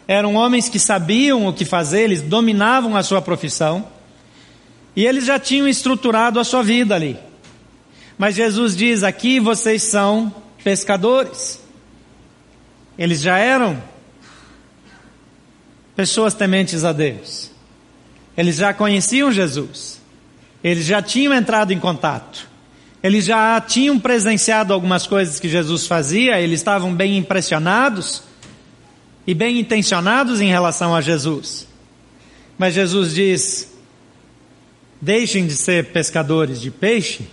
eram 0.06 0.34
homens 0.34 0.68
que 0.68 0.78
sabiam 0.78 1.46
o 1.46 1.52
que 1.52 1.64
fazer, 1.64 2.02
eles 2.02 2.20
dominavam 2.20 2.96
a 2.96 3.02
sua 3.02 3.22
profissão, 3.22 3.86
e 4.94 5.06
eles 5.06 5.24
já 5.24 5.38
tinham 5.38 5.66
estruturado 5.68 6.38
a 6.38 6.44
sua 6.44 6.62
vida 6.62 6.94
ali. 6.94 7.16
Mas 8.18 8.34
Jesus 8.34 8.76
diz: 8.76 9.02
aqui 9.02 9.40
vocês 9.40 9.82
são 9.84 10.34
pescadores. 10.62 11.67
Eles 12.98 13.20
já 13.20 13.38
eram 13.38 13.80
pessoas 15.94 16.34
tementes 16.34 16.84
a 16.84 16.92
Deus. 16.92 17.50
Eles 18.36 18.56
já 18.56 18.74
conheciam 18.74 19.32
Jesus. 19.32 20.00
Eles 20.62 20.84
já 20.84 21.00
tinham 21.00 21.32
entrado 21.32 21.72
em 21.72 21.78
contato. 21.78 22.48
Eles 23.02 23.24
já 23.24 23.60
tinham 23.60 23.98
presenciado 23.98 24.72
algumas 24.72 25.06
coisas 25.06 25.38
que 25.38 25.48
Jesus 25.48 25.86
fazia, 25.86 26.40
eles 26.40 26.60
estavam 26.60 26.92
bem 26.92 27.16
impressionados 27.16 28.22
e 29.24 29.34
bem 29.34 29.60
intencionados 29.60 30.40
em 30.40 30.48
relação 30.48 30.94
a 30.94 31.00
Jesus. 31.00 31.68
Mas 32.58 32.74
Jesus 32.74 33.14
diz: 33.14 33.72
deixem 35.00 35.46
de 35.46 35.54
ser 35.54 35.92
pescadores 35.92 36.60
de 36.60 36.72
peixe, 36.72 37.28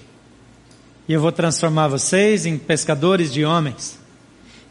e 1.08 1.14
eu 1.14 1.20
vou 1.20 1.32
transformar 1.32 1.88
vocês 1.88 2.46
em 2.46 2.60
pescadores 2.60 3.34
de 3.34 3.44
homens. 3.44 4.05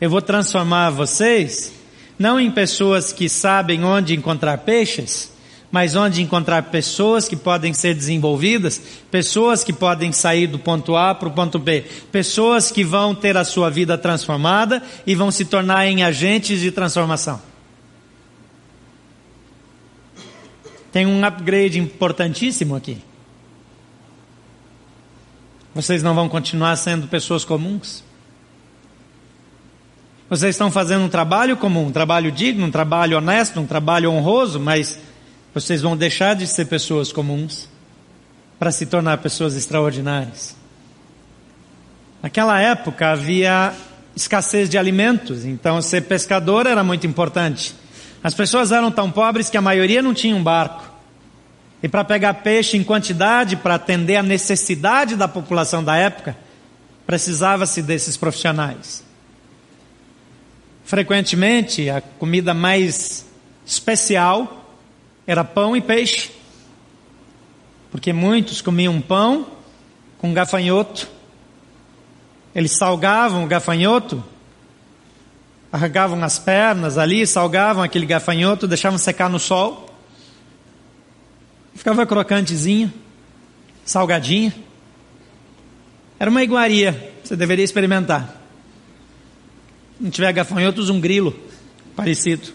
Eu 0.01 0.11
vou 0.11 0.21
transformar 0.21 0.91
vocês 0.91 1.73
não 2.19 2.39
em 2.39 2.51
pessoas 2.51 3.13
que 3.13 3.29
sabem 3.29 3.85
onde 3.85 4.15
encontrar 4.15 4.59
peixes, 4.59 5.33
mas 5.71 5.97
onde 5.97 6.23
encontrar 6.23 6.63
pessoas 6.65 7.29
que 7.29 7.35
podem 7.35 7.75
ser 7.75 7.95
desenvolvidas, 7.95 8.81
pessoas 9.11 9.65
que 9.65 9.73
podem 9.73 10.13
sair 10.13 10.47
do 10.47 10.59
ponto 10.59 10.95
A 10.97 11.13
para 11.15 11.29
o 11.29 11.33
ponto 11.33 11.59
B, 11.59 11.85
pessoas 12.13 12.71
que 12.71 12.85
vão 12.85 13.15
ter 13.15 13.37
a 13.37 13.45
sua 13.45 13.71
vida 13.71 13.99
transformada 13.99 14.81
e 15.05 15.17
vão 15.17 15.33
se 15.33 15.45
tornar 15.45 15.87
em 15.89 16.05
agentes 16.05 16.61
de 16.61 16.71
transformação. 16.71 17.43
Tem 20.93 21.07
um 21.07 21.25
upgrade 21.25 21.81
importantíssimo 21.81 22.77
aqui. 22.77 22.99
Vocês 25.75 26.05
não 26.05 26.15
vão 26.15 26.29
continuar 26.29 26.77
sendo 26.77 27.09
pessoas 27.09 27.45
comuns? 27.45 28.05
Vocês 30.29 30.55
estão 30.55 30.71
fazendo 30.71 31.05
um 31.05 31.09
trabalho 31.09 31.57
comum, 31.57 31.87
um 31.87 31.93
trabalho 31.93 32.33
digno, 32.33 32.67
um 32.67 32.71
trabalho 32.71 33.19
honesto, 33.19 33.61
um 33.61 33.67
trabalho 33.67 34.11
honroso, 34.11 34.59
mas 34.59 34.99
vocês 35.53 35.83
vão 35.83 35.95
deixar 35.95 36.35
de 36.35 36.47
ser 36.47 36.65
pessoas 36.65 37.13
comuns 37.13 37.69
para 38.59 38.73
se 38.73 38.87
tornar 38.87 39.19
pessoas 39.19 39.55
extraordinárias. 39.55 40.57
Naquela 42.23 42.59
época 42.59 43.11
havia 43.11 43.75
escassez 44.17 44.71
de 44.71 44.79
alimentos, 44.79 45.45
então 45.45 45.83
ser 45.83 46.03
pescador 46.03 46.67
era 46.67 46.83
muito 46.83 47.07
importante. 47.07 47.75
As 48.23 48.33
pessoas 48.33 48.73
eram 48.73 48.91
tão 48.91 49.11
pobres 49.11 49.51
que 49.51 49.59
a 49.59 49.63
maioria 49.63 50.01
não 50.01 50.15
tinha 50.15 50.35
um 50.35 50.43
barco. 50.43 50.91
E 51.83 51.89
para 51.89 52.03
pegar 52.03 52.33
peixe 52.35 52.79
em 52.79 52.83
quantidade, 52.83 53.57
para 53.57 53.75
atender 53.75 54.17
a 54.17 54.23
necessidade 54.23 55.17
da 55.17 55.29
população 55.29 55.85
da 55.85 55.97
época, 55.97 56.35
precisava-se 57.07 57.83
desses 57.83 58.17
profissionais. 58.17 59.04
Frequentemente, 60.85 61.89
a 61.91 62.01
comida 62.01 62.55
mais 62.55 63.27
especial 63.67 64.71
era 65.27 65.43
pão 65.43 65.77
e 65.77 65.81
peixe. 65.81 66.31
Porque 67.91 68.13
muitos 68.13 68.61
comiam 68.61 69.01
pão 69.01 69.47
com 70.19 70.33
gafanhoto 70.33 71.15
eles 72.55 72.77
salgavam 72.77 73.45
o 73.45 73.47
gafanhoto, 73.49 74.23
arrancavam 75.73 76.23
as 76.23 76.39
pernas 76.39 76.97
ali, 76.97 77.27
salgavam 77.27 77.83
aquele 77.83 78.07
gafanhoto, 78.07 78.69
deixavam 78.69 78.97
secar 78.97 79.29
no 79.29 79.41
sol. 79.41 79.91
Ficava 81.75 82.07
crocantezinho, 82.07 82.93
salgadinho. 83.85 84.53
Era 86.19 86.31
uma 86.31 86.45
iguaria, 86.45 87.13
você 87.25 87.35
deveria 87.35 87.65
experimentar. 87.65 88.41
Não 90.05 90.11
tiver 90.11 90.31
gafanhoto, 90.35 90.83
usa 90.83 90.93
um 90.93 91.01
grilo 91.01 91.35
parecido. 91.97 92.49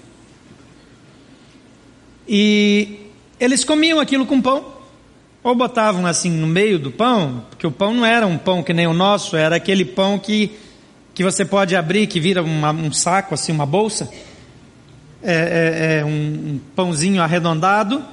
E 2.27 3.07
eles 3.39 3.63
comiam 3.63 3.99
aquilo 3.99 4.23
com 4.27 4.39
pão. 4.39 4.63
Ou 5.41 5.55
botavam 5.55 6.05
assim 6.05 6.29
no 6.29 6.45
meio 6.45 6.77
do 6.77 6.91
pão, 6.91 7.43
porque 7.49 7.65
o 7.65 7.71
pão 7.71 7.91
não 7.91 8.05
era 8.05 8.27
um 8.27 8.37
pão 8.37 8.61
que 8.61 8.71
nem 8.71 8.85
o 8.85 8.93
nosso, 8.93 9.35
era 9.35 9.55
aquele 9.55 9.83
pão 9.83 10.19
que, 10.19 10.51
que 11.15 11.23
você 11.23 11.43
pode 11.43 11.75
abrir, 11.75 12.05
que 12.05 12.19
vira 12.19 12.43
uma, 12.43 12.69
um 12.69 12.93
saco, 12.93 13.33
assim, 13.33 13.51
uma 13.51 13.65
bolsa. 13.65 14.07
É, 15.23 15.33
é, 15.33 15.99
é 16.01 16.05
um, 16.05 16.09
um, 16.09 16.59
pãozinho 16.75 17.19
arredondado, 17.19 18.05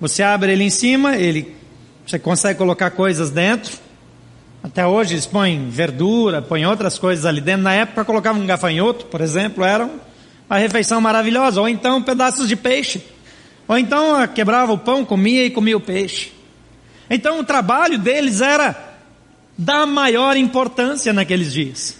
você 0.00 0.22
abre 0.22 0.52
ele 0.52 0.62
em 0.62 0.70
cima, 0.70 1.16
ele, 1.16 1.52
você 2.06 2.16
consegue 2.16 2.56
colocar 2.56 2.92
coisas 2.92 3.30
dentro. 3.32 3.76
Até 4.64 4.86
hoje 4.86 5.12
eles 5.12 5.26
põem 5.26 5.68
verdura, 5.68 6.40
põem 6.40 6.64
outras 6.64 6.98
coisas 6.98 7.26
ali 7.26 7.42
dentro. 7.42 7.64
Na 7.64 7.74
época 7.74 8.02
colocavam 8.02 8.40
um 8.40 8.46
gafanhoto, 8.46 9.04
por 9.04 9.20
exemplo, 9.20 9.62
era 9.62 9.90
uma 10.48 10.58
refeição 10.58 11.02
maravilhosa. 11.02 11.60
Ou 11.60 11.68
então 11.68 12.02
pedaços 12.02 12.48
de 12.48 12.56
peixe. 12.56 13.04
Ou 13.68 13.76
então 13.76 14.26
quebrava 14.28 14.72
o 14.72 14.78
pão, 14.78 15.04
comia 15.04 15.44
e 15.44 15.50
comia 15.50 15.76
o 15.76 15.80
peixe. 15.80 16.32
Então 17.10 17.40
o 17.40 17.44
trabalho 17.44 17.98
deles 17.98 18.40
era 18.40 18.74
da 19.56 19.84
maior 19.84 20.34
importância 20.34 21.12
naqueles 21.12 21.52
dias. 21.52 21.98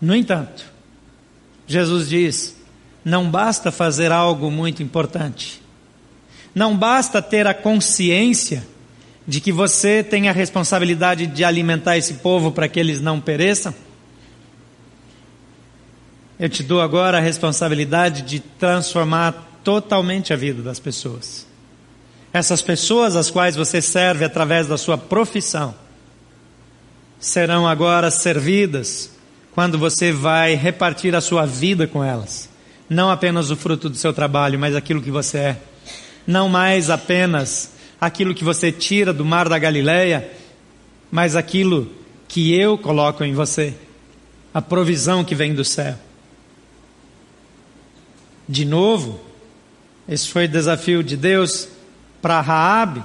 No 0.00 0.16
entanto, 0.16 0.64
Jesus 1.64 2.08
diz: 2.08 2.56
não 3.04 3.30
basta 3.30 3.70
fazer 3.70 4.10
algo 4.10 4.50
muito 4.50 4.82
importante, 4.82 5.62
não 6.52 6.76
basta 6.76 7.22
ter 7.22 7.46
a 7.46 7.54
consciência 7.54 8.66
de 9.28 9.42
que 9.42 9.52
você 9.52 10.02
tem 10.02 10.30
a 10.30 10.32
responsabilidade 10.32 11.26
de 11.26 11.44
alimentar 11.44 11.98
esse 11.98 12.14
povo 12.14 12.50
para 12.50 12.66
que 12.66 12.80
eles 12.80 12.98
não 13.02 13.20
pereçam. 13.20 13.74
Eu 16.40 16.48
te 16.48 16.62
dou 16.62 16.80
agora 16.80 17.18
a 17.18 17.20
responsabilidade 17.20 18.22
de 18.22 18.40
transformar 18.40 19.60
totalmente 19.62 20.32
a 20.32 20.36
vida 20.36 20.62
das 20.62 20.80
pessoas. 20.80 21.46
Essas 22.32 22.62
pessoas 22.62 23.16
às 23.16 23.30
quais 23.30 23.54
você 23.54 23.82
serve 23.82 24.24
através 24.24 24.66
da 24.66 24.78
sua 24.78 24.96
profissão 24.96 25.74
serão 27.20 27.68
agora 27.68 28.10
servidas 28.10 29.10
quando 29.52 29.78
você 29.78 30.10
vai 30.10 30.54
repartir 30.54 31.14
a 31.14 31.20
sua 31.20 31.44
vida 31.44 31.86
com 31.86 32.02
elas. 32.02 32.48
Não 32.88 33.10
apenas 33.10 33.50
o 33.50 33.56
fruto 33.56 33.90
do 33.90 33.96
seu 33.96 34.14
trabalho, 34.14 34.58
mas 34.58 34.74
aquilo 34.74 35.02
que 35.02 35.10
você 35.10 35.38
é. 35.38 35.56
Não 36.26 36.48
mais 36.48 36.88
apenas 36.88 37.76
aquilo 38.00 38.34
que 38.34 38.44
você 38.44 38.70
tira 38.70 39.12
do 39.12 39.24
mar 39.24 39.48
da 39.48 39.58
Galileia, 39.58 40.30
mas 41.10 41.34
aquilo 41.36 41.90
que 42.26 42.54
eu 42.54 42.76
coloco 42.78 43.24
em 43.24 43.34
você. 43.34 43.74
A 44.52 44.62
provisão 44.62 45.24
que 45.24 45.34
vem 45.34 45.54
do 45.54 45.64
céu. 45.64 45.96
De 48.48 48.64
novo, 48.64 49.20
esse 50.08 50.28
foi 50.28 50.46
o 50.46 50.48
desafio 50.48 51.02
de 51.02 51.16
Deus 51.16 51.68
para 52.20 52.40
Raabe, 52.40 53.02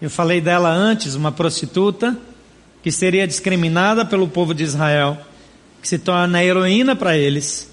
eu 0.00 0.08
falei 0.08 0.40
dela 0.40 0.70
antes, 0.70 1.14
uma 1.16 1.32
prostituta 1.32 2.16
que 2.82 2.92
seria 2.92 3.26
discriminada 3.26 4.04
pelo 4.04 4.28
povo 4.28 4.54
de 4.54 4.62
Israel, 4.62 5.18
que 5.82 5.88
se 5.88 5.98
torna 5.98 6.42
heroína 6.42 6.94
para 6.94 7.16
eles, 7.16 7.68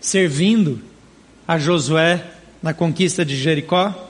servindo 0.00 0.80
a 1.46 1.58
Josué 1.58 2.24
na 2.62 2.72
conquista 2.72 3.24
de 3.24 3.36
Jericó. 3.36 4.08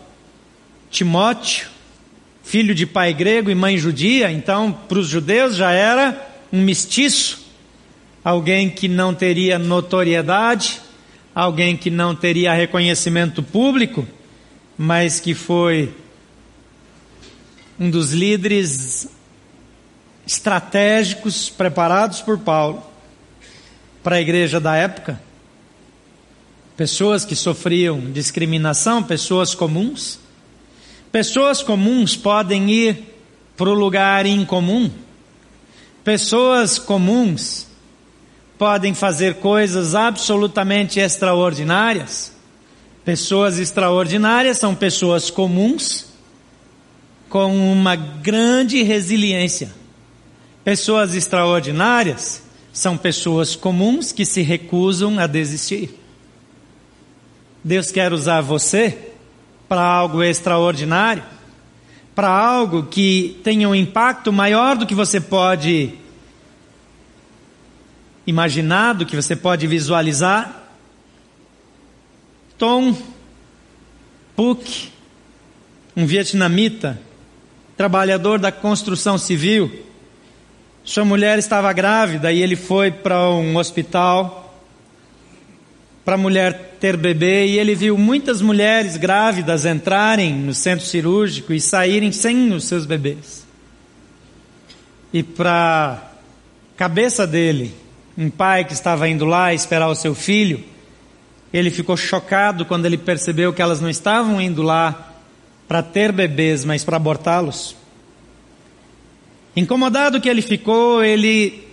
Timóteo, 0.92 1.66
filho 2.44 2.72
de 2.72 2.86
pai 2.86 3.12
grego 3.12 3.50
e 3.50 3.54
mãe 3.56 3.76
judia, 3.76 4.30
então 4.30 4.70
para 4.70 5.00
os 5.00 5.08
judeus 5.08 5.56
já 5.56 5.72
era 5.72 6.30
um 6.52 6.62
mestiço, 6.62 7.44
alguém 8.22 8.70
que 8.70 8.86
não 8.86 9.12
teria 9.12 9.58
notoriedade, 9.58 10.80
alguém 11.34 11.76
que 11.76 11.90
não 11.90 12.14
teria 12.14 12.54
reconhecimento 12.54 13.42
público 13.42 14.06
mas 14.76 15.20
que 15.20 15.34
foi 15.34 15.94
um 17.78 17.90
dos 17.90 18.12
líderes 18.12 19.08
estratégicos 20.26 21.50
preparados 21.50 22.20
por 22.20 22.38
Paulo 22.38 22.82
para 24.02 24.16
a 24.16 24.20
igreja 24.20 24.58
da 24.58 24.74
época. 24.74 25.20
Pessoas 26.76 27.24
que 27.24 27.36
sofriam 27.36 28.10
discriminação, 28.10 29.02
pessoas 29.02 29.54
comuns. 29.54 30.18
Pessoas 31.12 31.62
comuns 31.62 32.16
podem 32.16 32.70
ir 32.70 33.14
para 33.54 33.68
o 33.68 33.74
lugar 33.74 34.24
incomum. 34.24 34.90
Pessoas 36.02 36.78
comuns 36.78 37.66
podem 38.56 38.94
fazer 38.94 39.34
coisas 39.34 39.94
absolutamente 39.94 40.98
extraordinárias. 40.98 42.32
Pessoas 43.04 43.58
extraordinárias 43.58 44.56
são 44.56 44.74
pessoas 44.74 45.28
comuns 45.28 46.06
com 47.28 47.72
uma 47.72 47.94
grande 47.94 48.82
resiliência. 48.82 49.70
Pessoas 50.64 51.14
extraordinárias 51.14 52.42
são 52.72 52.96
pessoas 52.96 53.54
comuns 53.54 54.12
que 54.12 54.24
se 54.24 54.40
recusam 54.40 55.18
a 55.18 55.26
desistir. 55.26 55.94
Deus 57.62 57.90
quer 57.90 58.14
usar 58.14 58.40
você 58.40 59.11
para 59.72 59.80
algo 59.80 60.22
extraordinário, 60.22 61.22
para 62.14 62.28
algo 62.28 62.82
que 62.82 63.40
tenha 63.42 63.66
um 63.66 63.74
impacto 63.74 64.30
maior 64.30 64.76
do 64.76 64.86
que 64.86 64.94
você 64.94 65.18
pode 65.18 65.94
imaginar, 68.26 68.92
do 68.92 69.06
que 69.06 69.16
você 69.16 69.34
pode 69.34 69.66
visualizar. 69.66 70.64
Tom 72.58 72.94
Puk, 74.36 74.90
um 75.96 76.04
vietnamita, 76.04 77.00
trabalhador 77.74 78.38
da 78.38 78.52
construção 78.52 79.16
civil, 79.16 79.86
sua 80.84 81.06
mulher 81.06 81.38
estava 81.38 81.72
grávida 81.72 82.30
e 82.30 82.42
ele 82.42 82.56
foi 82.56 82.90
para 82.90 83.26
um 83.30 83.56
hospital 83.56 84.41
para 86.04 86.14
a 86.14 86.18
mulher 86.18 86.76
ter 86.80 86.96
bebê 86.96 87.46
e 87.46 87.58
ele 87.58 87.74
viu 87.74 87.96
muitas 87.96 88.42
mulheres 88.42 88.96
grávidas 88.96 89.64
entrarem 89.64 90.34
no 90.34 90.52
centro 90.52 90.84
cirúrgico 90.84 91.52
e 91.52 91.60
saírem 91.60 92.10
sem 92.10 92.52
os 92.52 92.64
seus 92.64 92.84
bebês. 92.84 93.46
E 95.12 95.22
para 95.22 96.12
cabeça 96.76 97.26
dele, 97.26 97.72
um 98.18 98.28
pai 98.28 98.64
que 98.64 98.72
estava 98.72 99.08
indo 99.08 99.24
lá 99.24 99.54
esperar 99.54 99.88
o 99.88 99.94
seu 99.94 100.14
filho, 100.14 100.64
ele 101.52 101.70
ficou 101.70 101.96
chocado 101.96 102.64
quando 102.64 102.86
ele 102.86 102.98
percebeu 102.98 103.52
que 103.52 103.62
elas 103.62 103.80
não 103.80 103.90
estavam 103.90 104.40
indo 104.40 104.62
lá 104.62 105.12
para 105.68 105.82
ter 105.82 106.10
bebês, 106.10 106.64
mas 106.64 106.82
para 106.82 106.96
abortá-los. 106.96 107.76
Incomodado 109.54 110.20
que 110.20 110.28
ele 110.28 110.42
ficou, 110.42 111.04
ele 111.04 111.68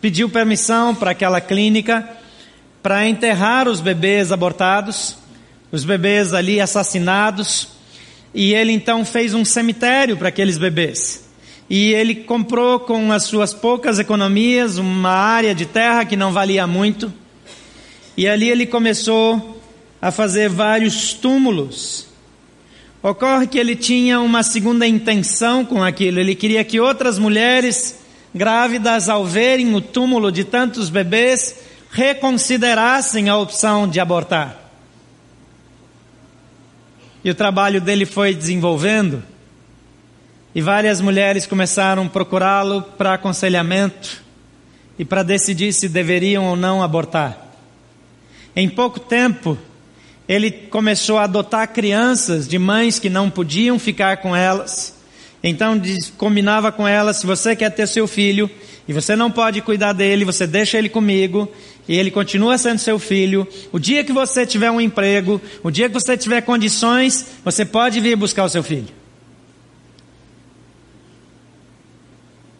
pediu 0.00 0.28
permissão 0.28 0.94
para 0.94 1.10
aquela 1.10 1.40
clínica 1.40 2.06
para 2.84 3.08
enterrar 3.08 3.66
os 3.66 3.80
bebês 3.80 4.30
abortados, 4.30 5.16
os 5.72 5.86
bebês 5.86 6.34
ali 6.34 6.60
assassinados, 6.60 7.68
e 8.34 8.52
ele 8.52 8.72
então 8.72 9.06
fez 9.06 9.32
um 9.32 9.42
cemitério 9.42 10.18
para 10.18 10.28
aqueles 10.28 10.58
bebês. 10.58 11.24
E 11.70 11.94
ele 11.94 12.14
comprou 12.14 12.78
com 12.78 13.10
as 13.10 13.22
suas 13.22 13.54
poucas 13.54 13.98
economias 13.98 14.76
uma 14.76 15.08
área 15.08 15.54
de 15.54 15.64
terra 15.64 16.04
que 16.04 16.14
não 16.14 16.30
valia 16.30 16.66
muito 16.66 17.10
e 18.18 18.28
ali 18.28 18.50
ele 18.50 18.66
começou 18.66 19.62
a 19.98 20.10
fazer 20.10 20.50
vários 20.50 21.14
túmulos. 21.14 22.06
Ocorre 23.02 23.46
que 23.46 23.58
ele 23.58 23.76
tinha 23.76 24.20
uma 24.20 24.42
segunda 24.42 24.86
intenção 24.86 25.64
com 25.64 25.82
aquilo, 25.82 26.20
ele 26.20 26.34
queria 26.34 26.62
que 26.62 26.78
outras 26.78 27.18
mulheres 27.18 27.98
grávidas, 28.34 29.08
ao 29.08 29.24
verem 29.24 29.74
o 29.74 29.80
túmulo 29.80 30.30
de 30.30 30.44
tantos 30.44 30.90
bebês, 30.90 31.56
reconsiderassem 31.94 33.28
a 33.28 33.36
opção 33.36 33.88
de 33.88 34.00
abortar. 34.00 34.58
E 37.22 37.30
o 37.30 37.34
trabalho 37.36 37.80
dele 37.80 38.04
foi 38.04 38.34
desenvolvendo, 38.34 39.22
e 40.52 40.60
várias 40.60 41.00
mulheres 41.00 41.46
começaram 41.46 42.04
a 42.06 42.08
procurá-lo 42.08 42.82
para 42.82 43.14
aconselhamento 43.14 44.22
e 44.98 45.04
para 45.04 45.22
decidir 45.22 45.72
se 45.72 45.88
deveriam 45.88 46.44
ou 46.46 46.56
não 46.56 46.82
abortar. 46.82 47.38
Em 48.56 48.68
pouco 48.68 48.98
tempo, 48.98 49.56
ele 50.28 50.50
começou 50.50 51.18
a 51.18 51.24
adotar 51.24 51.72
crianças 51.72 52.48
de 52.48 52.58
mães 52.58 52.98
que 52.98 53.08
não 53.08 53.30
podiam 53.30 53.78
ficar 53.78 54.16
com 54.16 54.34
elas. 54.34 54.96
Então 55.42 55.80
combinava 56.18 56.72
com 56.72 56.88
elas: 56.88 57.18
se 57.18 57.26
você 57.26 57.54
quer 57.54 57.70
ter 57.70 57.86
seu 57.86 58.08
filho 58.08 58.50
e 58.86 58.92
você 58.92 59.16
não 59.16 59.30
pode 59.30 59.62
cuidar 59.62 59.92
dele, 59.92 60.24
você 60.24 60.46
deixa 60.46 60.76
ele 60.76 60.88
comigo 60.88 61.50
e 61.88 61.96
ele 61.96 62.10
continua 62.10 62.58
sendo 62.58 62.78
seu 62.78 62.98
filho. 62.98 63.46
O 63.72 63.78
dia 63.78 64.04
que 64.04 64.12
você 64.12 64.44
tiver 64.44 64.70
um 64.70 64.80
emprego, 64.80 65.40
o 65.62 65.70
dia 65.70 65.88
que 65.88 65.94
você 65.94 66.16
tiver 66.16 66.42
condições, 66.42 67.26
você 67.44 67.64
pode 67.64 68.00
vir 68.00 68.16
buscar 68.16 68.44
o 68.44 68.48
seu 68.48 68.62
filho. 68.62 68.88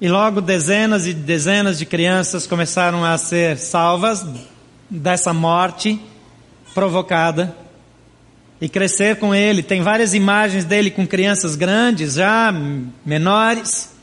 E 0.01 0.09
logo 0.09 0.41
dezenas 0.41 1.07
e 1.07 1.15
dezenas 1.15 1.79
de 1.79 1.87
crianças 1.87 2.47
começaram 2.47 3.05
a 3.05 3.17
ser 3.17 3.57
salvas 3.59 4.27
dessa 4.91 5.33
morte 5.33 6.01
provocada 6.75 7.57
e 8.61 8.69
crescer 8.69 9.17
com 9.17 9.35
ele. 9.35 9.63
Tem 9.63 9.83
várias 9.83 10.15
imagens 10.15 10.65
dele 10.65 10.91
com 10.91 11.07
crianças 11.07 11.55
grandes, 11.55 12.15
já 12.15 12.53
menores. 13.05 13.94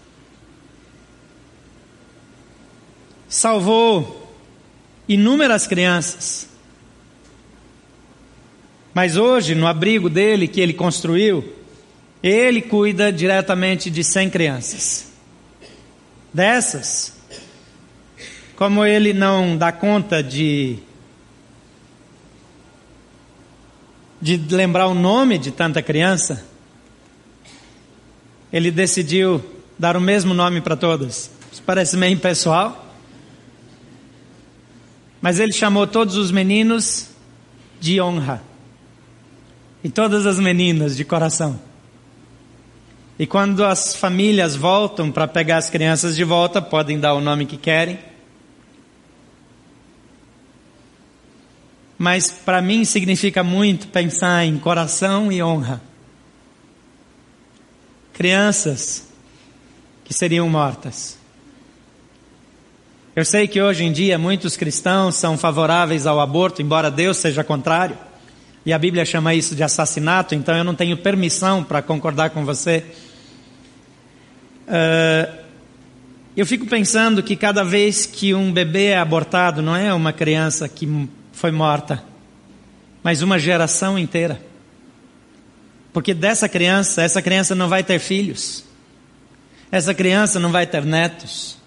Salvou 3.31 4.29
inúmeras 5.07 5.65
crianças. 5.65 6.49
Mas 8.93 9.15
hoje, 9.15 9.55
no 9.55 9.65
abrigo 9.65 10.09
dele 10.09 10.49
que 10.49 10.59
ele 10.59 10.73
construiu, 10.73 11.55
ele 12.21 12.61
cuida 12.61 13.09
diretamente 13.09 13.89
de 13.89 14.03
100 14.03 14.29
crianças. 14.29 15.13
Dessas, 16.33 17.13
como 18.57 18.85
ele 18.85 19.13
não 19.13 19.55
dá 19.55 19.71
conta 19.71 20.21
de 20.21 20.79
de 24.21 24.37
lembrar 24.53 24.87
o 24.87 24.93
nome 24.93 25.37
de 25.37 25.51
tanta 25.51 25.81
criança, 25.81 26.45
ele 28.51 28.69
decidiu 28.69 29.41
dar 29.79 29.95
o 29.95 30.01
mesmo 30.01 30.33
nome 30.33 30.59
para 30.59 30.75
todas. 30.75 31.31
Isso 31.49 31.63
parece 31.65 31.95
meio 31.95 32.13
impessoal. 32.13 32.90
Mas 35.21 35.39
ele 35.39 35.53
chamou 35.53 35.85
todos 35.85 36.15
os 36.15 36.31
meninos 36.31 37.09
de 37.79 38.01
honra. 38.01 38.41
E 39.83 39.89
todas 39.89 40.25
as 40.25 40.39
meninas 40.39 40.95
de 40.95 41.03
coração. 41.05 41.59
E 43.19 43.27
quando 43.27 43.63
as 43.63 43.95
famílias 43.95 44.55
voltam 44.55 45.11
para 45.11 45.27
pegar 45.27 45.57
as 45.57 45.69
crianças 45.69 46.15
de 46.15 46.23
volta, 46.23 46.61
podem 46.61 46.99
dar 46.99 47.13
o 47.13 47.21
nome 47.21 47.45
que 47.45 47.57
querem. 47.57 47.99
mas 52.01 52.31
para 52.31 52.63
mim 52.63 52.83
significa 52.83 53.43
muito 53.43 53.87
pensar 53.89 54.43
em 54.43 54.57
coração 54.57 55.31
e 55.31 55.43
honra. 55.43 55.79
Crianças 58.11 59.07
que 60.03 60.11
seriam 60.11 60.49
mortas. 60.49 61.20
Eu 63.13 63.25
sei 63.25 63.45
que 63.45 63.61
hoje 63.61 63.83
em 63.83 63.91
dia 63.91 64.17
muitos 64.17 64.55
cristãos 64.55 65.15
são 65.15 65.37
favoráveis 65.37 66.07
ao 66.07 66.21
aborto, 66.21 66.61
embora 66.61 66.89
Deus 66.89 67.17
seja 67.17 67.43
contrário. 67.43 67.97
E 68.65 68.71
a 68.71 68.79
Bíblia 68.79 69.03
chama 69.03 69.33
isso 69.35 69.53
de 69.53 69.61
assassinato, 69.61 70.33
então 70.33 70.55
eu 70.55 70.63
não 70.63 70.73
tenho 70.73 70.95
permissão 70.95 71.61
para 71.61 71.81
concordar 71.81 72.29
com 72.29 72.45
você. 72.45 72.85
Uh, 74.65 75.41
eu 76.37 76.45
fico 76.45 76.65
pensando 76.65 77.21
que 77.21 77.35
cada 77.35 77.65
vez 77.65 78.05
que 78.05 78.33
um 78.33 78.49
bebê 78.49 78.85
é 78.85 78.97
abortado, 78.97 79.61
não 79.61 79.75
é 79.75 79.93
uma 79.93 80.13
criança 80.13 80.69
que 80.69 81.09
foi 81.33 81.51
morta, 81.51 82.01
mas 83.03 83.21
uma 83.21 83.37
geração 83.37 83.99
inteira. 83.99 84.41
Porque 85.91 86.13
dessa 86.13 86.47
criança, 86.47 87.01
essa 87.01 87.21
criança 87.21 87.53
não 87.53 87.67
vai 87.67 87.83
ter 87.83 87.99
filhos, 87.99 88.63
essa 89.69 89.93
criança 89.93 90.39
não 90.39 90.49
vai 90.49 90.65
ter 90.65 90.85
netos, 90.85 91.60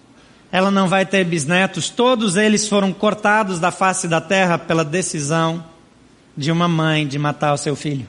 ela 0.55 0.71
não 0.71 0.87
vai 0.87 1.05
ter 1.05 1.25
bisnetos, 1.25 1.90
todos 1.90 2.37
eles 2.37 2.69
foram 2.69 2.93
cortados 2.93 3.59
da 3.59 3.73
face 3.73 4.07
da 4.07 4.21
terra 4.21 4.57
pela 4.57 4.85
decisão 4.85 5.64
de 6.37 6.53
uma 6.53 6.69
mãe 6.69 7.09
de 7.09 7.19
matar 7.19 7.53
o 7.53 7.57
seu 7.59 7.75
filho. 7.75 8.07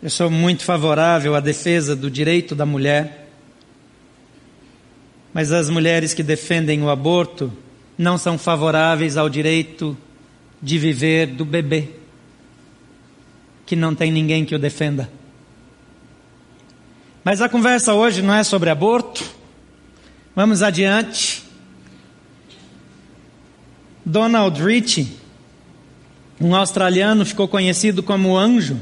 Eu 0.00 0.08
sou 0.08 0.30
muito 0.30 0.62
favorável 0.62 1.34
à 1.34 1.40
defesa 1.40 1.96
do 1.96 2.08
direito 2.08 2.54
da 2.54 2.64
mulher, 2.64 3.30
mas 5.34 5.50
as 5.50 5.68
mulheres 5.68 6.14
que 6.14 6.22
defendem 6.22 6.84
o 6.84 6.88
aborto 6.88 7.52
não 7.98 8.16
são 8.16 8.38
favoráveis 8.38 9.16
ao 9.16 9.28
direito 9.28 9.98
de 10.62 10.78
viver 10.78 11.26
do 11.26 11.44
bebê, 11.44 11.88
que 13.66 13.74
não 13.74 13.92
tem 13.92 14.12
ninguém 14.12 14.44
que 14.44 14.54
o 14.54 14.58
defenda. 14.58 15.10
Mas 17.24 17.40
a 17.40 17.48
conversa 17.48 17.94
hoje 17.94 18.20
não 18.20 18.34
é 18.34 18.42
sobre 18.42 18.68
aborto. 18.68 19.24
Vamos 20.34 20.60
adiante. 20.62 21.44
Donald 24.04 24.60
Ritchie, 24.60 25.16
um 26.40 26.54
australiano, 26.56 27.24
ficou 27.24 27.46
conhecido 27.46 28.02
como 28.02 28.36
Anjo. 28.36 28.80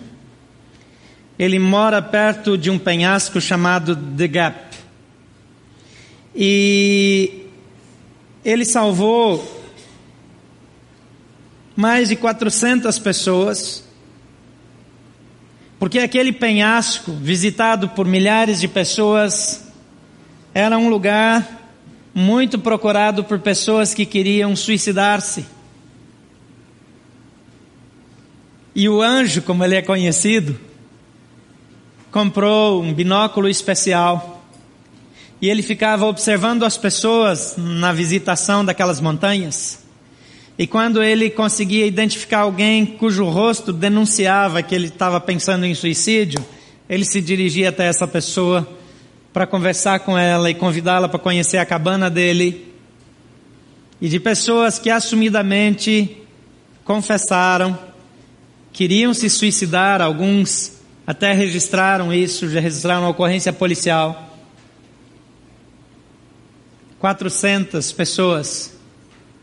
Ele 1.38 1.58
mora 1.58 2.00
perto 2.00 2.56
de 2.56 2.70
um 2.70 2.78
penhasco 2.78 3.40
chamado 3.40 3.94
The 3.94 4.28
Gap. 4.28 4.76
E 6.34 7.46
ele 8.42 8.64
salvou 8.64 9.60
mais 11.76 12.08
de 12.08 12.16
400 12.16 12.98
pessoas, 12.98 13.84
porque 15.80 15.98
aquele 15.98 16.30
penhasco, 16.30 17.10
visitado 17.10 17.88
por 17.88 18.06
milhares 18.06 18.60
de 18.60 18.68
pessoas, 18.68 19.66
era 20.52 20.76
um 20.76 20.90
lugar 20.90 21.58
muito 22.14 22.58
procurado 22.58 23.24
por 23.24 23.38
pessoas 23.38 23.94
que 23.94 24.04
queriam 24.04 24.54
suicidar-se. 24.54 25.46
E 28.74 28.90
o 28.90 29.00
anjo, 29.00 29.40
como 29.40 29.64
ele 29.64 29.74
é 29.74 29.80
conhecido, 29.80 30.60
comprou 32.10 32.82
um 32.82 32.92
binóculo 32.92 33.48
especial 33.48 34.44
e 35.40 35.48
ele 35.48 35.62
ficava 35.62 36.04
observando 36.04 36.64
as 36.64 36.76
pessoas 36.76 37.54
na 37.56 37.90
visitação 37.90 38.62
daquelas 38.62 39.00
montanhas. 39.00 39.82
E 40.60 40.66
quando 40.66 41.02
ele 41.02 41.30
conseguia 41.30 41.86
identificar 41.86 42.40
alguém 42.40 42.84
cujo 42.84 43.24
rosto 43.24 43.72
denunciava 43.72 44.62
que 44.62 44.74
ele 44.74 44.88
estava 44.88 45.18
pensando 45.18 45.64
em 45.64 45.74
suicídio, 45.74 46.44
ele 46.86 47.02
se 47.06 47.18
dirigia 47.22 47.70
até 47.70 47.86
essa 47.86 48.06
pessoa 48.06 48.68
para 49.32 49.46
conversar 49.46 50.00
com 50.00 50.18
ela 50.18 50.50
e 50.50 50.54
convidá-la 50.54 51.08
para 51.08 51.18
conhecer 51.18 51.56
a 51.56 51.64
cabana 51.64 52.10
dele. 52.10 52.74
E 54.02 54.06
de 54.10 54.20
pessoas 54.20 54.78
que 54.78 54.90
assumidamente 54.90 56.18
confessaram, 56.84 57.78
queriam 58.70 59.14
se 59.14 59.30
suicidar, 59.30 60.02
alguns 60.02 60.72
até 61.06 61.32
registraram 61.32 62.12
isso, 62.12 62.46
já 62.50 62.60
registraram 62.60 63.04
uma 63.04 63.08
ocorrência 63.08 63.50
policial. 63.50 64.36
400 66.98 67.92
pessoas 67.92 68.78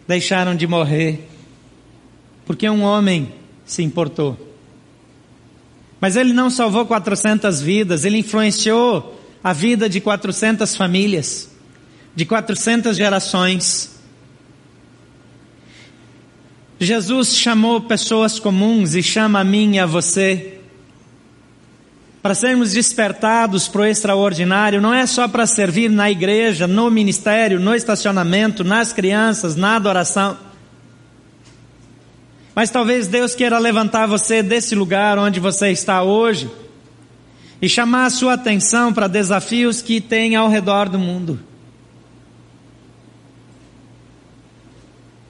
deixaram 0.07 0.55
de 0.55 0.65
morrer 0.65 1.27
porque 2.47 2.69
um 2.69 2.81
homem 2.81 3.33
se 3.65 3.83
importou. 3.83 4.37
Mas 5.99 6.15
ele 6.15 6.31
não 6.31 6.49
salvou 6.49 6.85
400 6.85 7.61
vidas, 7.61 8.05
ele 8.05 8.19
influenciou 8.19 9.21
a 9.43 9.51
vida 9.51 9.89
de 9.89 9.99
400 9.99 10.75
famílias, 10.75 11.49
de 12.15 12.25
400 12.25 12.95
gerações. 12.95 13.99
Jesus 16.79 17.35
chamou 17.35 17.81
pessoas 17.81 18.39
comuns 18.39 18.95
e 18.95 19.03
chama 19.03 19.41
a 19.41 19.43
mim 19.43 19.75
e 19.75 19.79
a 19.79 19.85
você 19.85 20.56
para 22.27 22.35
sermos 22.35 22.73
despertados 22.73 23.69
para 23.69 23.83
o 23.83 23.85
extraordinário, 23.85 24.81
não 24.81 24.93
é 24.93 25.05
só 25.05 25.29
para 25.29 25.47
servir 25.47 25.89
na 25.89 26.11
igreja, 26.11 26.67
no 26.67 26.91
ministério, 26.91 27.57
no 27.57 27.73
estacionamento, 27.73 28.65
nas 28.65 28.91
crianças, 28.91 29.55
na 29.55 29.77
adoração. 29.77 30.37
Mas 32.53 32.69
talvez 32.69 33.07
Deus 33.07 33.33
queira 33.33 33.57
levantar 33.57 34.07
você 34.07 34.43
desse 34.43 34.75
lugar 34.75 35.17
onde 35.17 35.39
você 35.39 35.69
está 35.69 36.03
hoje 36.03 36.51
e 37.61 37.69
chamar 37.69 38.07
a 38.07 38.09
sua 38.09 38.33
atenção 38.33 38.91
para 38.91 39.07
desafios 39.07 39.81
que 39.81 40.01
tem 40.01 40.35
ao 40.35 40.49
redor 40.49 40.89
do 40.89 40.99
mundo. 40.99 41.39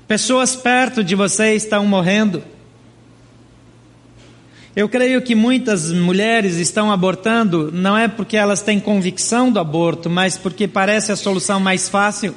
Pessoas 0.08 0.56
perto 0.56 1.04
de 1.04 1.14
você 1.14 1.54
estão 1.54 1.86
morrendo. 1.86 2.57
Eu 4.78 4.88
creio 4.88 5.24
que 5.24 5.34
muitas 5.34 5.92
mulheres 5.92 6.58
estão 6.58 6.92
abortando 6.92 7.72
não 7.72 7.98
é 7.98 8.08
porque 8.08 8.38
elas 8.38 8.62
têm 8.62 8.80
convicção 8.80 9.52
do 9.52 9.60
aborto, 9.60 10.08
mas 10.08 10.38
porque 10.38 10.68
parece 10.68 11.12
a 11.12 11.16
solução 11.16 11.60
mais 11.60 11.90
fácil. 11.90 12.36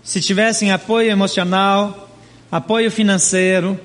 Se 0.00 0.20
tivessem 0.20 0.70
apoio 0.70 1.10
emocional, 1.10 2.08
apoio 2.52 2.88
financeiro, 2.88 3.76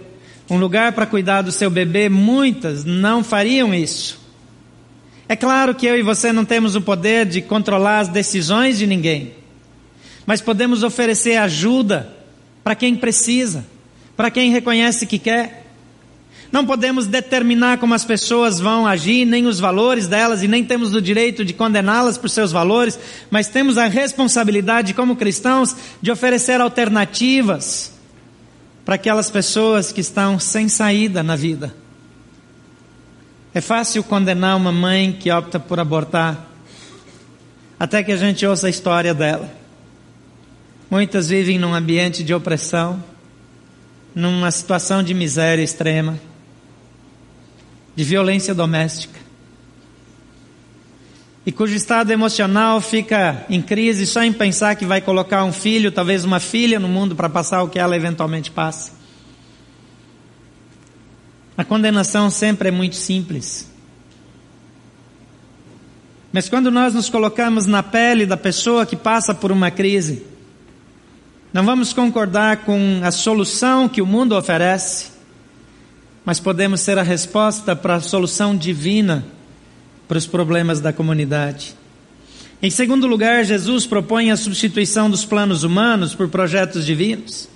um 0.48 0.60
lugar 0.60 0.92
para 0.92 1.08
cuidar 1.08 1.42
do 1.42 1.52
seu 1.52 1.72
bebê, 1.72 2.08
muitas 2.08 2.86
não 2.86 3.24
fariam 3.24 3.74
isso. 3.74 4.22
É 5.28 5.36
claro 5.36 5.74
que 5.74 5.88
eu 5.88 5.98
e 5.98 6.04
você 6.04 6.32
não 6.32 6.46
temos 6.46 6.76
o 6.76 6.82
poder 6.82 7.26
de 7.26 7.42
controlar 7.42 8.02
as 8.02 8.10
decisões 8.10 8.78
de 8.78 8.86
ninguém, 8.86 9.34
mas 10.24 10.40
podemos 10.40 10.84
oferecer 10.84 11.38
ajuda 11.38 12.16
para 12.64 12.76
quem 12.76 12.96
precisa, 12.96 13.66
para 14.16 14.30
quem 14.30 14.52
reconhece 14.52 15.08
que 15.08 15.18
quer. 15.18 15.66
Não 16.52 16.66
podemos 16.66 17.06
determinar 17.06 17.78
como 17.78 17.94
as 17.94 18.04
pessoas 18.04 18.60
vão 18.60 18.88
agir, 18.88 19.24
nem 19.24 19.46
os 19.46 19.60
valores 19.60 20.08
delas, 20.08 20.42
e 20.42 20.48
nem 20.48 20.64
temos 20.64 20.96
o 20.96 21.02
direito 21.02 21.46
de 21.46 21.54
condená-las 21.54 22.18
por 22.18 22.30
seus 22.30 22.52
valores, 22.52 22.98
mas 23.30 23.48
temos 23.48 23.78
a 23.78 23.86
responsabilidade, 23.86 24.96
como 24.96 25.16
cristãos, 25.16 25.76
de 26.02 26.12
oferecer 26.12 26.60
alternativas 26.60 27.94
para 28.84 28.96
aquelas 28.96 29.30
pessoas 29.30 29.92
que 29.92 30.02
estão 30.02 30.40
sem 30.40 30.68
saída 30.68 31.22
na 31.22 31.36
vida. 31.36 31.76
É 33.54 33.62
fácil 33.62 34.04
condenar 34.04 34.58
uma 34.58 34.72
mãe 34.72 35.12
que 35.12 35.32
opta 35.32 35.60
por 35.60 35.80
abortar, 35.80 36.48
até 37.80 38.02
que 38.02 38.12
a 38.12 38.18
gente 38.18 38.46
ouça 38.46 38.66
a 38.66 38.70
história 38.70 39.14
dela. 39.14 39.52
Muitas 40.90 41.30
vivem 41.30 41.60
num 41.60 41.76
ambiente 41.76 42.24
de 42.24 42.34
opressão, 42.34 43.04
numa 44.16 44.50
situação 44.50 45.04
de 45.04 45.14
miséria 45.14 45.62
extrema, 45.62 46.20
de 48.00 48.06
violência 48.06 48.56
doméstica, 48.56 49.20
e 51.46 51.52
cujo 51.52 51.76
estado 51.76 52.12
emocional 52.12 52.80
fica 52.80 53.46
em 53.50 53.62
crise 53.62 54.06
só 54.06 54.24
em 54.24 54.32
pensar 54.32 54.78
que 54.78 54.86
vai 54.86 55.02
colocar 55.02 55.44
um 55.44 55.52
filho, 55.52 55.92
talvez 55.92 56.24
uma 56.24 56.40
filha 56.40 56.80
no 56.80 56.88
mundo 56.88 57.14
para 57.14 57.28
passar 57.28 57.62
o 57.62 57.68
que 57.68 57.78
ela 57.78 57.98
eventualmente 57.98 58.52
passa. 58.52 58.94
A 61.58 61.66
condenação 61.66 62.30
sempre 62.30 62.70
é 62.70 62.72
muito 62.72 62.96
simples. 62.96 63.70
Mas 66.32 66.48
quando 66.48 66.72
nós 66.72 66.94
nos 66.94 67.10
colocamos 67.10 67.66
na 67.66 67.84
pele 67.84 68.26
da 68.26 68.38
pessoa 68.38 68.86
que 68.86 68.96
passa 68.96 69.36
por 69.36 69.52
uma 69.52 69.70
crise, 69.70 70.26
não 71.52 71.66
vamos 71.66 71.92
concordar 71.92 72.64
com 72.64 73.02
a 73.04 73.12
solução 73.12 73.90
que 73.90 74.02
o 74.02 74.06
mundo 74.06 74.38
oferece, 74.38 75.09
mas 76.26 76.40
podemos 76.40 76.82
ser 76.82 76.98
a 76.98 77.04
resposta 77.04 77.76
para 77.76 77.96
a 77.96 78.02
solução 78.02 78.56
divina 78.56 79.26
para 80.08 80.18
os 80.18 80.26
problemas 80.26 80.80
da 80.82 80.92
comunidade. 80.92 81.76
Em 82.62 82.70
segundo 82.70 83.08
lugar, 83.08 83.46
Jesus 83.46 83.86
propõe 83.86 84.32
a 84.32 84.38
substituição 84.38 85.10
dos 85.10 85.24
planos 85.24 85.64
humanos 85.64 86.16
por 86.16 86.28
projetos 86.28 86.86
divinos. 86.86 87.48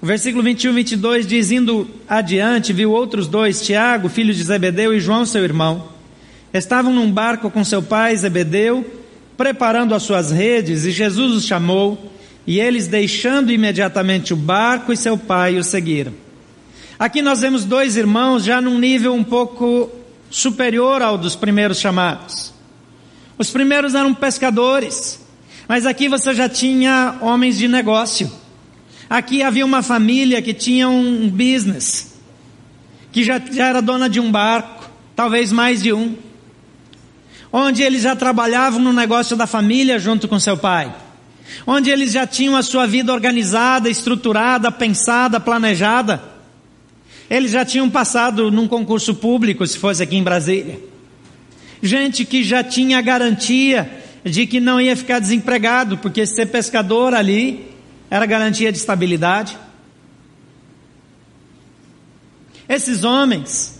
O 0.00 0.06
versículo 0.06 0.44
21 0.44 0.70
e 0.70 0.74
22 0.74 1.26
diz: 1.26 1.50
Indo 1.50 1.88
adiante, 2.06 2.72
viu 2.72 2.92
outros 2.92 3.26
dois, 3.26 3.62
Tiago, 3.62 4.08
filho 4.08 4.32
de 4.32 4.42
Zebedeu, 4.42 4.94
e 4.94 5.00
João, 5.00 5.24
seu 5.24 5.42
irmão. 5.42 5.88
Estavam 6.52 6.92
num 6.92 7.10
barco 7.10 7.50
com 7.50 7.64
seu 7.64 7.82
pai 7.82 8.16
Zebedeu 8.16 8.84
preparando 9.36 9.94
as 9.94 10.02
suas 10.02 10.30
redes, 10.30 10.84
e 10.84 10.90
Jesus 10.90 11.32
os 11.32 11.44
chamou, 11.44 12.12
e 12.46 12.58
eles, 12.58 12.86
deixando 12.86 13.52
imediatamente 13.52 14.32
o 14.32 14.36
barco 14.36 14.92
e 14.92 14.96
seu 14.96 15.18
pai, 15.18 15.58
o 15.58 15.64
seguiram. 15.64 16.12
Aqui 16.98 17.20
nós 17.20 17.40
vemos 17.40 17.64
dois 17.64 17.96
irmãos 17.96 18.44
já 18.44 18.60
num 18.60 18.78
nível 18.78 19.14
um 19.14 19.22
pouco 19.22 19.90
superior 20.30 21.02
ao 21.02 21.18
dos 21.18 21.36
primeiros 21.36 21.78
chamados. 21.78 22.54
Os 23.36 23.50
primeiros 23.50 23.94
eram 23.94 24.14
pescadores, 24.14 25.20
mas 25.68 25.84
aqui 25.84 26.08
você 26.08 26.34
já 26.34 26.48
tinha 26.48 27.18
homens 27.20 27.58
de 27.58 27.68
negócio. 27.68 28.32
Aqui 29.10 29.42
havia 29.42 29.64
uma 29.64 29.82
família 29.82 30.40
que 30.40 30.54
tinha 30.54 30.88
um 30.88 31.28
business, 31.28 32.14
que 33.12 33.22
já, 33.22 33.38
já 33.38 33.66
era 33.66 33.82
dona 33.82 34.08
de 34.08 34.18
um 34.18 34.30
barco, 34.30 34.90
talvez 35.14 35.52
mais 35.52 35.82
de 35.82 35.92
um 35.92 36.16
onde 37.52 37.82
eles 37.82 38.02
já 38.02 38.14
trabalhavam 38.14 38.80
no 38.80 38.92
negócio 38.92 39.34
da 39.34 39.46
família 39.46 39.98
junto 39.98 40.28
com 40.28 40.38
seu 40.38 40.58
pai, 40.58 40.94
onde 41.66 41.88
eles 41.90 42.12
já 42.12 42.26
tinham 42.26 42.54
a 42.54 42.62
sua 42.62 42.86
vida 42.86 43.12
organizada, 43.12 43.88
estruturada, 43.88 44.70
pensada, 44.70 45.40
planejada. 45.40 46.35
Eles 47.28 47.50
já 47.50 47.64
tinham 47.64 47.90
passado 47.90 48.50
num 48.50 48.68
concurso 48.68 49.14
público, 49.14 49.66
se 49.66 49.78
fosse 49.78 50.02
aqui 50.02 50.16
em 50.16 50.22
Brasília. 50.22 50.80
Gente 51.82 52.24
que 52.24 52.42
já 52.42 52.62
tinha 52.62 53.00
garantia 53.00 53.90
de 54.24 54.46
que 54.46 54.60
não 54.60 54.80
ia 54.80 54.96
ficar 54.96 55.18
desempregado, 55.18 55.98
porque 55.98 56.26
ser 56.26 56.46
pescador 56.46 57.14
ali 57.14 57.66
era 58.10 58.26
garantia 58.26 58.70
de 58.70 58.78
estabilidade. 58.78 59.56
Esses 62.68 63.04
homens 63.04 63.76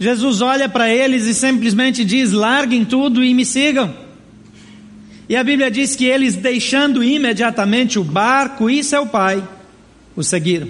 Jesus 0.00 0.40
olha 0.40 0.68
para 0.68 0.92
eles 0.92 1.26
e 1.26 1.34
simplesmente 1.34 2.04
diz: 2.04 2.32
larguem 2.32 2.84
tudo 2.84 3.24
e 3.24 3.34
me 3.34 3.44
sigam. 3.44 3.92
E 5.28 5.36
a 5.36 5.44
Bíblia 5.44 5.70
diz 5.70 5.94
que 5.94 6.06
eles, 6.06 6.36
deixando 6.36 7.04
imediatamente 7.04 7.98
o 7.98 8.04
barco 8.04 8.70
e 8.70 8.82
seu 8.82 9.06
pai, 9.06 9.46
o 10.16 10.22
seguiram. 10.22 10.68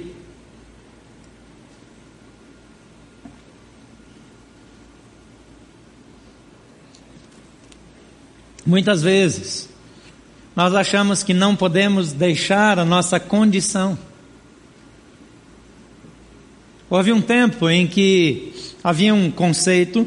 Muitas 8.69 9.03
vezes, 9.03 9.67
nós 10.55 10.75
achamos 10.75 11.23
que 11.23 11.33
não 11.33 11.57
podemos 11.57 12.13
deixar 12.13 12.79
a 12.79 12.85
nossa 12.85 13.19
condição. 13.19 13.99
Houve 16.91 17.11
um 17.11 17.23
tempo 17.23 17.71
em 17.71 17.87
que 17.87 18.53
havia 18.85 19.15
um 19.15 19.31
conceito 19.31 20.07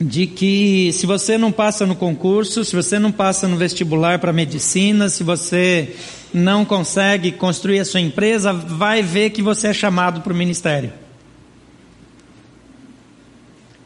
de 0.00 0.26
que 0.26 0.90
se 0.92 1.06
você 1.06 1.38
não 1.38 1.52
passa 1.52 1.86
no 1.86 1.94
concurso, 1.94 2.64
se 2.64 2.74
você 2.74 2.98
não 2.98 3.12
passa 3.12 3.46
no 3.46 3.56
vestibular 3.56 4.18
para 4.18 4.32
medicina, 4.32 5.08
se 5.08 5.22
você 5.22 5.94
não 6.34 6.64
consegue 6.64 7.30
construir 7.30 7.78
a 7.78 7.84
sua 7.84 8.00
empresa, 8.00 8.52
vai 8.52 9.04
ver 9.04 9.30
que 9.30 9.40
você 9.40 9.68
é 9.68 9.72
chamado 9.72 10.20
para 10.20 10.32
o 10.32 10.36
ministério. 10.36 10.92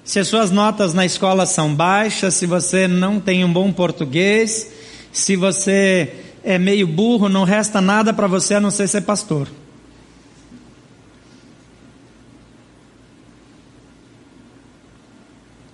Se 0.04 0.20
as 0.20 0.28
suas 0.28 0.50
notas 0.50 0.92
na 0.92 1.06
escola 1.06 1.46
são 1.46 1.74
baixas, 1.74 2.34
se 2.34 2.44
você 2.44 2.86
não 2.86 3.18
tem 3.18 3.42
um 3.42 3.52
bom 3.52 3.72
português, 3.72 4.70
se 5.10 5.34
você 5.34 6.12
é 6.44 6.58
meio 6.58 6.86
burro, 6.86 7.28
não 7.30 7.44
resta 7.44 7.80
nada 7.80 8.12
para 8.12 8.26
você 8.26 8.54
a 8.54 8.60
não 8.60 8.70
ser 8.70 8.86
ser 8.86 9.00
pastor. 9.00 9.48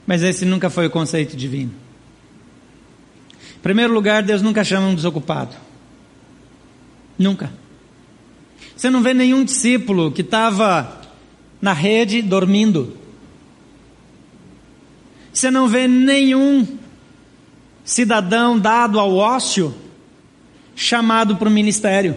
Mas 0.06 0.22
esse 0.22 0.44
nunca 0.44 0.70
foi 0.70 0.86
o 0.86 0.90
conceito 0.90 1.36
divino. 1.36 1.72
Em 3.56 3.60
primeiro 3.62 3.92
lugar, 3.92 4.22
Deus 4.22 4.42
nunca 4.42 4.62
chama 4.62 4.86
um 4.86 4.94
desocupado. 4.94 5.54
Nunca. 7.18 7.52
Você 8.76 8.88
não 8.88 9.02
vê 9.02 9.12
nenhum 9.12 9.44
discípulo 9.44 10.10
que 10.10 10.22
estava 10.22 11.00
na 11.60 11.72
rede 11.72 12.22
dormindo. 12.22 12.96
Você 15.32 15.50
não 15.50 15.68
vê 15.68 15.86
nenhum 15.86 16.66
cidadão 17.84 18.58
dado 18.58 18.98
ao 18.98 19.14
ócio 19.16 19.74
chamado 20.74 21.36
para 21.36 21.48
o 21.48 21.52
ministério. 21.52 22.16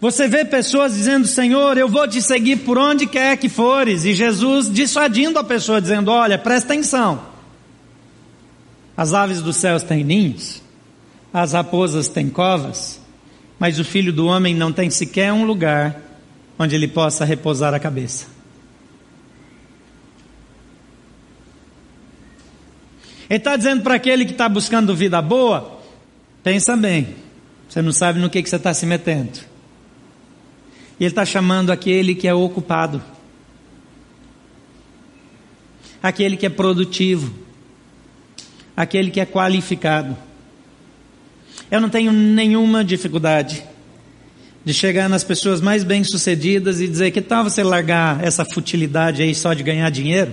Você 0.00 0.28
vê 0.28 0.44
pessoas 0.44 0.94
dizendo, 0.94 1.26
Senhor, 1.26 1.78
eu 1.78 1.88
vou 1.88 2.06
te 2.06 2.20
seguir 2.20 2.56
por 2.56 2.76
onde 2.76 3.06
quer 3.06 3.36
que 3.38 3.48
fores, 3.48 4.04
e 4.04 4.12
Jesus 4.12 4.70
dissuadindo 4.70 5.38
a 5.38 5.44
pessoa, 5.44 5.80
dizendo: 5.80 6.10
Olha, 6.10 6.36
presta 6.36 6.72
atenção. 6.72 7.22
As 8.96 9.14
aves 9.14 9.40
dos 9.40 9.56
céus 9.56 9.82
têm 9.82 10.04
ninhos, 10.04 10.62
as 11.32 11.52
raposas 11.52 12.08
têm 12.08 12.28
covas, 12.28 13.00
mas 13.58 13.78
o 13.78 13.84
filho 13.84 14.12
do 14.12 14.26
homem 14.26 14.54
não 14.54 14.72
tem 14.72 14.90
sequer 14.90 15.32
um 15.32 15.44
lugar 15.44 16.00
onde 16.58 16.74
ele 16.74 16.88
possa 16.88 17.24
repousar 17.24 17.74
a 17.74 17.78
cabeça. 17.78 18.35
Ele 23.28 23.38
está 23.38 23.56
dizendo 23.56 23.82
para 23.82 23.94
aquele 23.94 24.24
que 24.24 24.32
está 24.32 24.48
buscando 24.48 24.94
vida 24.94 25.20
boa: 25.20 25.80
pensa 26.42 26.76
bem, 26.76 27.08
você 27.68 27.82
não 27.82 27.92
sabe 27.92 28.20
no 28.20 28.30
que, 28.30 28.42
que 28.42 28.48
você 28.48 28.56
está 28.56 28.72
se 28.72 28.86
metendo. 28.86 29.38
E 30.98 31.04
ele 31.04 31.12
está 31.12 31.24
chamando 31.24 31.70
aquele 31.70 32.14
que 32.14 32.26
é 32.26 32.34
ocupado. 32.34 33.02
aquele 36.06 36.36
que 36.36 36.46
é 36.46 36.48
produtivo, 36.48 37.32
aquele 38.76 39.10
que 39.10 39.20
é 39.20 39.26
qualificado. 39.26 40.16
Eu 41.70 41.80
não 41.80 41.88
tenho 41.88 42.12
nenhuma 42.12 42.84
dificuldade 42.84 43.64
de 44.64 44.72
chegar 44.72 45.08
nas 45.08 45.24
pessoas 45.24 45.60
mais 45.60 45.84
bem-sucedidas 45.84 46.80
e 46.80 46.86
dizer: 46.86 47.10
que 47.10 47.20
tal 47.20 47.44
você 47.44 47.62
largar 47.62 48.22
essa 48.24 48.44
futilidade 48.44 49.22
aí 49.22 49.34
só 49.34 49.52
de 49.52 49.62
ganhar 49.62 49.90
dinheiro 49.90 50.32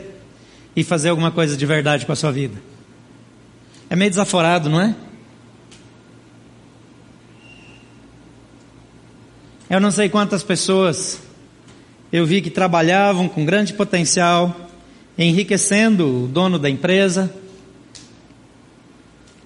e 0.75 0.83
fazer 0.83 1.09
alguma 1.09 1.31
coisa 1.31 1.57
de 1.57 1.65
verdade 1.65 2.05
com 2.05 2.11
a 2.11 2.15
sua 2.15 2.31
vida? 2.31 2.72
É 3.93 3.95
meio 3.95 4.09
desaforado, 4.09 4.71
não 4.71 4.81
é? 4.81 4.95
Eu 9.69 9.79
não 9.79 9.91
sei 9.91 10.09
quantas 10.09 10.41
pessoas 10.41 11.21
eu 12.11 12.25
vi 12.25 12.41
que 12.41 12.49
trabalhavam 12.49 13.29
com 13.29 13.45
grande 13.45 13.71
potencial, 13.71 14.71
enriquecendo 15.15 16.23
o 16.23 16.27
dono 16.27 16.57
da 16.57 16.71
empresa, 16.71 17.31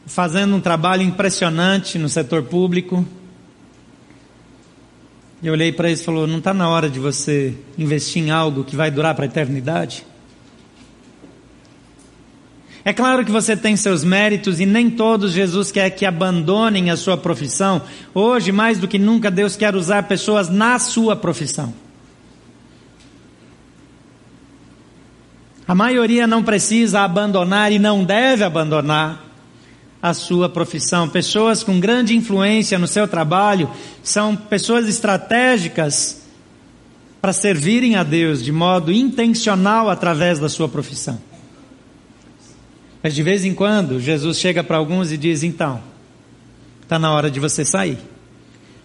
fazendo 0.05 0.55
um 0.55 0.61
trabalho 0.61 1.01
impressionante 1.01 1.99
no 1.99 2.07
setor 2.07 2.43
público. 2.43 3.05
Eu 5.43 5.51
olhei 5.51 5.73
para 5.73 5.89
eles 5.89 5.99
e 5.99 6.05
falou: 6.05 6.25
não 6.25 6.37
está 6.37 6.53
na 6.53 6.69
hora 6.69 6.89
de 6.89 7.01
você 7.01 7.53
investir 7.77 8.23
em 8.23 8.31
algo 8.31 8.63
que 8.63 8.77
vai 8.77 8.89
durar 8.89 9.13
para 9.13 9.25
a 9.25 9.27
eternidade? 9.27 10.05
É 12.87 12.93
claro 12.93 13.25
que 13.25 13.31
você 13.33 13.57
tem 13.57 13.75
seus 13.75 14.01
méritos 14.01 14.61
e 14.61 14.65
nem 14.65 14.89
todos 14.89 15.33
Jesus 15.33 15.73
quer 15.73 15.89
que 15.89 16.05
abandonem 16.05 16.89
a 16.89 16.95
sua 16.95 17.17
profissão. 17.17 17.81
Hoje, 18.13 18.49
mais 18.53 18.77
do 18.77 18.87
que 18.87 18.97
nunca, 18.97 19.29
Deus 19.29 19.57
quer 19.57 19.75
usar 19.75 20.03
pessoas 20.03 20.47
na 20.47 20.79
sua 20.79 21.13
profissão. 21.13 21.73
A 25.67 25.75
maioria 25.75 26.25
não 26.25 26.41
precisa 26.41 27.01
abandonar 27.01 27.73
e 27.73 27.77
não 27.77 28.05
deve 28.05 28.45
abandonar 28.45 29.21
a 30.01 30.13
sua 30.13 30.47
profissão. 30.47 31.09
Pessoas 31.09 31.65
com 31.65 31.81
grande 31.81 32.15
influência 32.15 32.79
no 32.79 32.87
seu 32.87 33.05
trabalho 33.05 33.69
são 34.01 34.33
pessoas 34.33 34.87
estratégicas 34.87 36.21
para 37.19 37.33
servirem 37.33 37.97
a 37.97 38.03
Deus 38.03 38.41
de 38.41 38.53
modo 38.53 38.93
intencional 38.93 39.89
através 39.89 40.39
da 40.39 40.47
sua 40.47 40.69
profissão. 40.69 41.26
Mas 43.01 43.13
de 43.13 43.23
vez 43.23 43.45
em 43.45 43.53
quando, 43.53 43.99
Jesus 43.99 44.37
chega 44.39 44.63
para 44.63 44.77
alguns 44.77 45.11
e 45.11 45.17
diz: 45.17 45.43
então, 45.43 45.81
está 46.81 46.97
na 46.97 47.11
hora 47.11 47.29
de 47.29 47.39
você 47.39 47.63
sair, 47.63 47.97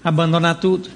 abandonar 0.03 0.61
tudo. 0.61 0.89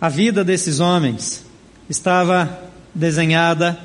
A 0.00 0.08
vida 0.08 0.44
desses 0.44 0.80
homens 0.80 1.44
estava 1.88 2.62
desenhada, 2.94 3.78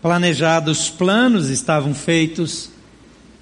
planejada, 0.00 0.70
os 0.70 0.88
planos 0.88 1.48
estavam 1.48 1.94
feitos, 1.94 2.70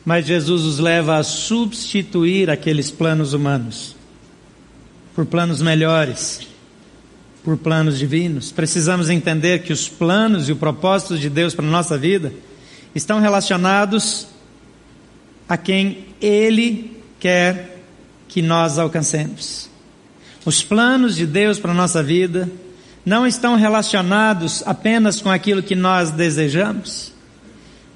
mas 0.05 0.27
Jesus 0.27 0.63
os 0.63 0.79
leva 0.79 1.17
a 1.17 1.23
substituir 1.23 2.49
aqueles 2.49 2.91
planos 2.91 3.33
humanos 3.33 3.95
por 5.15 5.27
planos 5.27 5.61
melhores 5.61 6.56
por 7.47 7.57
planos 7.57 7.97
divinos. 7.97 8.51
Precisamos 8.51 9.09
entender 9.09 9.63
que 9.63 9.73
os 9.73 9.89
planos 9.89 10.49
e 10.49 10.53
o 10.53 10.57
propósito 10.57 11.17
de 11.17 11.31
Deus 11.31 11.55
para 11.55 11.65
a 11.65 11.71
nossa 11.71 11.97
vida 11.97 12.33
estão 12.93 13.21
relacionados 13.21 14.27
a 15.49 15.57
quem 15.57 16.07
Ele 16.21 17.01
quer 17.21 17.85
que 18.27 18.43
nós 18.43 18.81
alcancemos. 18.81 19.71
Os 20.45 20.65
planos 20.65 21.15
de 21.15 21.25
Deus 21.25 21.57
para 21.61 21.71
a 21.71 21.75
nossa 21.75 22.03
vida 22.03 22.51
não 23.05 23.25
estão 23.25 23.55
relacionados 23.55 24.65
apenas 24.67 25.21
com 25.21 25.31
aquilo 25.31 25.63
que 25.63 25.77
nós 25.77 26.11
desejamos, 26.11 27.13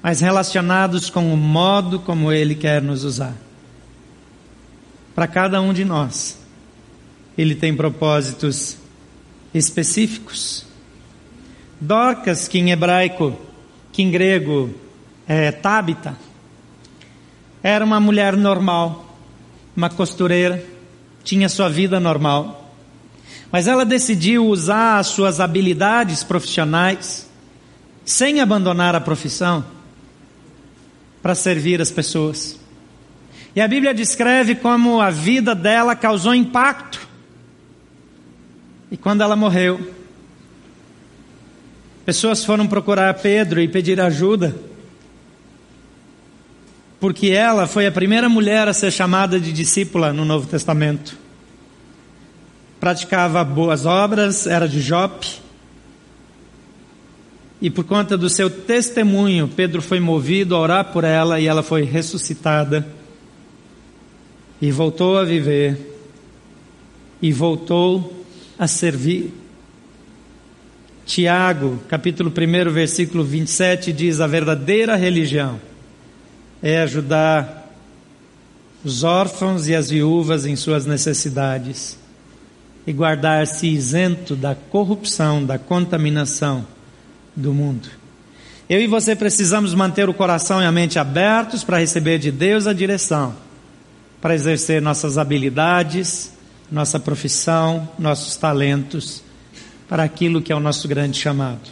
mas 0.01 0.21
relacionados 0.21 1.09
com 1.09 1.33
o 1.33 1.35
modo 1.35 1.99
como 1.99 2.31
Ele 2.31 2.55
quer 2.55 2.81
nos 2.81 3.03
usar. 3.03 3.35
Para 5.13 5.27
cada 5.27 5.61
um 5.61 5.73
de 5.73 5.83
nós, 5.83 6.37
Ele 7.37 7.53
tem 7.53 7.75
propósitos 7.75 8.79
específicos. 9.53 10.65
Dorcas, 11.79 12.47
que 12.47 12.59
em 12.59 12.71
hebraico, 12.71 13.37
que 13.91 14.01
em 14.01 14.11
grego 14.11 14.69
é 15.27 15.51
Tabita, 15.51 16.15
era 17.63 17.83
uma 17.83 17.99
mulher 17.99 18.35
normal, 18.35 19.15
uma 19.75 19.89
costureira, 19.89 20.63
tinha 21.23 21.49
sua 21.49 21.69
vida 21.69 21.99
normal. 21.99 22.73
Mas 23.51 23.67
ela 23.67 23.85
decidiu 23.85 24.45
usar 24.47 24.97
as 24.97 25.07
suas 25.07 25.39
habilidades 25.39 26.23
profissionais, 26.23 27.29
sem 28.05 28.39
abandonar 28.39 28.95
a 28.95 29.01
profissão, 29.01 29.63
para 31.21 31.35
servir 31.35 31.81
as 31.81 31.91
pessoas. 31.91 32.59
E 33.55 33.61
a 33.61 33.67
Bíblia 33.67 33.93
descreve 33.93 34.55
como 34.55 35.01
a 35.01 35.09
vida 35.09 35.53
dela 35.53 35.95
causou 35.95 36.33
impacto 36.33 37.10
e 38.91 38.97
quando 38.97 39.21
ela 39.21 39.37
morreu, 39.37 39.79
pessoas 42.05 42.43
foram 42.43 42.67
procurar 42.67 43.13
Pedro 43.13 43.61
e 43.61 43.67
pedir 43.69 44.01
ajuda, 44.01 44.53
porque 46.99 47.29
ela 47.29 47.65
foi 47.65 47.87
a 47.87 47.91
primeira 47.91 48.27
mulher 48.27 48.67
a 48.67 48.73
ser 48.73 48.91
chamada 48.91 49.39
de 49.39 49.53
discípula 49.53 50.11
no 50.11 50.25
Novo 50.25 50.45
Testamento. 50.45 51.17
Praticava 52.81 53.41
boas 53.45 53.85
obras, 53.85 54.45
era 54.45 54.67
de 54.67 54.81
Jope, 54.81 55.39
e 57.61 57.69
por 57.69 57.85
conta 57.85 58.17
do 58.17 58.29
seu 58.29 58.49
testemunho, 58.49 59.47
Pedro 59.47 59.81
foi 59.81 59.99
movido 59.99 60.55
a 60.55 60.59
orar 60.59 60.85
por 60.91 61.03
ela 61.03 61.39
e 61.39 61.47
ela 61.47 61.61
foi 61.63 61.83
ressuscitada 61.83 62.85
e 64.59 64.71
voltou 64.71 65.17
a 65.17 65.23
viver 65.23 65.77
e 67.21 67.31
voltou 67.31 68.20
a 68.61 68.67
servir. 68.67 69.33
Tiago, 71.03 71.79
capítulo 71.89 72.29
1, 72.29 72.71
versículo 72.71 73.23
27 73.23 73.91
diz: 73.91 74.21
A 74.21 74.27
verdadeira 74.27 74.95
religião 74.95 75.59
é 76.61 76.79
ajudar 76.83 77.73
os 78.85 79.03
órfãos 79.03 79.67
e 79.67 79.73
as 79.73 79.89
viúvas 79.89 80.45
em 80.45 80.55
suas 80.55 80.85
necessidades 80.85 81.97
e 82.85 82.93
guardar-se 82.93 83.67
isento 83.67 84.35
da 84.35 84.53
corrupção, 84.53 85.43
da 85.43 85.57
contaminação 85.57 86.63
do 87.35 87.55
mundo. 87.55 87.89
Eu 88.69 88.79
e 88.79 88.85
você 88.85 89.15
precisamos 89.15 89.73
manter 89.73 90.07
o 90.07 90.13
coração 90.13 90.61
e 90.61 90.65
a 90.65 90.71
mente 90.71 90.99
abertos 90.99 91.63
para 91.63 91.79
receber 91.79 92.19
de 92.19 92.31
Deus 92.31 92.67
a 92.67 92.73
direção, 92.73 93.35
para 94.21 94.35
exercer 94.35 94.83
nossas 94.83 95.17
habilidades, 95.17 96.31
nossa 96.71 96.99
profissão, 96.99 97.89
nossos 97.99 98.35
talentos 98.35 99.21
para 99.89 100.03
aquilo 100.03 100.41
que 100.41 100.53
é 100.53 100.55
o 100.55 100.59
nosso 100.59 100.87
grande 100.87 101.19
chamado. 101.19 101.69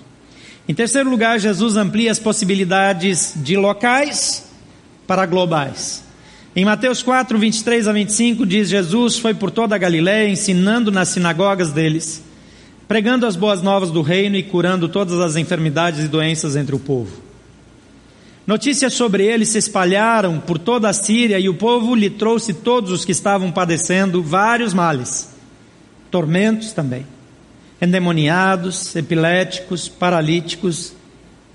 Em 0.68 0.74
terceiro 0.74 1.10
lugar, 1.10 1.40
Jesus 1.40 1.78
amplia 1.78 2.12
as 2.12 2.20
possibilidades 2.20 3.34
de 3.38 3.56
locais 3.56 4.48
para 5.08 5.26
globais. 5.26 6.04
Em 6.56 6.66
Mateus 6.66 7.02
4, 7.02 7.40
23 7.40 7.88
a 7.88 7.94
25, 7.94 8.46
diz: 8.46 8.70
Jesus 8.70 9.18
foi 9.18 9.34
por 9.34 9.50
toda 9.50 9.76
a 9.76 9.78
Galiléia 9.80 10.30
ensinando 10.30 10.92
nas 10.92 11.08
sinagogas 11.10 11.72
deles, 11.72 12.22
pregando 12.88 13.26
as 13.26 13.36
boas 13.36 13.62
novas 13.62 13.90
do 13.90 14.02
reino 14.02 14.36
e 14.36 14.44
curando 14.44 14.90
todas 14.90 15.20
as 15.20 15.36
enfermidades 15.36 16.04
e 16.04 16.08
doenças 16.08 16.56
entre 16.56 16.76
o 16.76 16.80
povo. 16.80 17.29
Notícias 18.50 18.96
sobre 18.96 19.28
ele 19.28 19.46
se 19.46 19.60
espalharam 19.60 20.40
por 20.40 20.58
toda 20.58 20.90
a 20.90 20.94
Síria 20.94 21.40
e 21.40 21.48
o 21.48 21.54
povo 21.54 21.94
lhe 21.94 22.10
trouxe 22.10 22.52
todos 22.52 22.90
os 22.90 23.06
que 23.06 23.12
estavam 23.12 23.52
padecendo 23.52 24.24
vários 24.24 24.74
males, 24.74 25.30
tormentos 26.10 26.74
também, 26.74 27.06
endemoniados, 27.80 28.96
epiléticos, 28.96 29.88
paralíticos, 29.88 30.94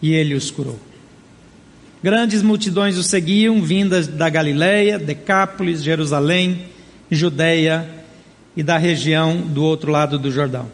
e 0.00 0.12
ele 0.12 0.37
os 0.37 0.52
curou. 0.52 0.78
Grandes 2.01 2.42
multidões 2.42 2.97
o 2.97 3.03
seguiam, 3.03 3.61
vindas 3.61 4.07
da 4.07 4.28
Galiléia, 4.28 4.97
Decápolis, 4.97 5.82
Jerusalém, 5.82 6.66
Judeia 7.11 7.90
e 8.57 8.62
da 8.62 8.78
região 8.78 9.38
do 9.38 9.64
outro 9.64 9.90
lado 9.90 10.16
do 10.16 10.30
Jordão. 10.30 10.70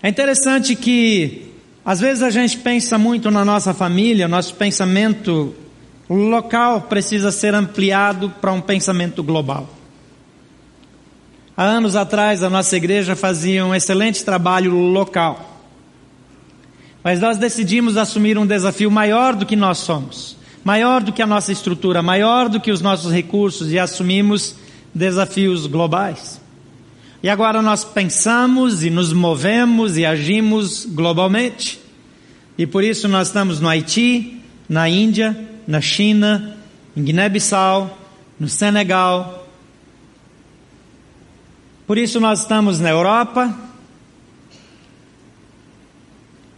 É 0.00 0.08
interessante 0.08 0.76
que 0.76 1.50
às 1.84 2.00
vezes 2.00 2.22
a 2.22 2.30
gente 2.30 2.58
pensa 2.58 2.96
muito 2.96 3.30
na 3.30 3.44
nossa 3.44 3.74
família, 3.74 4.28
nosso 4.28 4.54
pensamento 4.54 5.54
local 6.08 6.82
precisa 6.82 7.32
ser 7.32 7.54
ampliado 7.54 8.30
para 8.40 8.52
um 8.52 8.60
pensamento 8.60 9.22
global. 9.22 9.68
Há 11.56 11.64
anos 11.64 11.96
atrás 11.96 12.42
a 12.42 12.50
nossa 12.50 12.76
igreja 12.76 13.16
fazia 13.16 13.64
um 13.64 13.74
excelente 13.74 14.24
trabalho 14.24 14.74
local. 14.74 15.60
Mas 17.02 17.20
nós 17.20 17.36
decidimos 17.36 17.96
assumir 17.96 18.38
um 18.38 18.46
desafio 18.46 18.90
maior 18.90 19.34
do 19.34 19.44
que 19.44 19.56
nós 19.56 19.78
somos, 19.78 20.36
maior 20.64 21.02
do 21.02 21.12
que 21.12 21.20
a 21.20 21.26
nossa 21.26 21.50
estrutura, 21.50 22.00
maior 22.00 22.48
do 22.48 22.60
que 22.60 22.70
os 22.70 22.80
nossos 22.80 23.12
recursos 23.12 23.72
e 23.72 23.78
assumimos 23.78 24.54
desafios 24.94 25.66
globais. 25.66 26.41
E 27.22 27.28
agora 27.28 27.62
nós 27.62 27.84
pensamos 27.84 28.82
e 28.82 28.90
nos 28.90 29.12
movemos 29.12 29.96
e 29.96 30.04
agimos 30.04 30.84
globalmente. 30.84 31.80
E 32.58 32.66
por 32.66 32.82
isso 32.82 33.06
nós 33.06 33.28
estamos 33.28 33.60
no 33.60 33.68
Haiti, 33.68 34.42
na 34.68 34.88
Índia, 34.88 35.36
na 35.66 35.80
China, 35.80 36.58
em 36.96 37.02
Guiné-Bissau, 37.02 37.96
no 38.40 38.48
Senegal. 38.48 39.48
Por 41.86 41.96
isso 41.96 42.18
nós 42.18 42.40
estamos 42.40 42.80
na 42.80 42.90
Europa. 42.90 43.56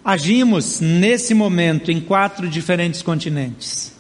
Agimos 0.03 0.81
nesse 0.81 1.35
momento 1.35 1.91
em 1.91 2.01
quatro 2.01 2.49
diferentes 2.49 3.03
continentes. 3.03 3.95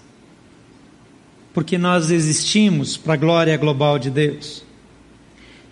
Porque 1.52 1.76
nós 1.76 2.10
existimos 2.10 2.96
para 2.96 3.12
a 3.12 3.16
glória 3.18 3.56
global 3.58 3.98
de 3.98 4.10
Deus. 4.10 4.63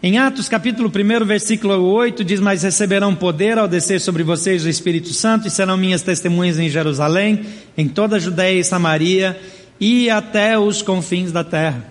Em 0.04 0.18
Atos 0.18 0.48
capítulo 0.48 0.90
1, 0.90 1.24
versículo 1.24 1.80
8, 1.80 2.24
diz: 2.24 2.40
Mas 2.40 2.64
receberão 2.64 3.14
poder 3.14 3.56
ao 3.56 3.68
descer 3.68 4.00
sobre 4.00 4.24
vocês 4.24 4.64
o 4.64 4.68
Espírito 4.68 5.14
Santo, 5.14 5.46
e 5.46 5.50
serão 5.50 5.76
minhas 5.76 6.02
testemunhas 6.02 6.58
em 6.58 6.68
Jerusalém, 6.68 7.46
em 7.78 7.86
toda 7.86 8.16
a 8.16 8.18
Judéia 8.18 8.58
e 8.58 8.64
Samaria, 8.64 9.40
e 9.78 10.10
até 10.10 10.58
os 10.58 10.82
confins 10.82 11.30
da 11.30 11.44
terra. 11.44 11.86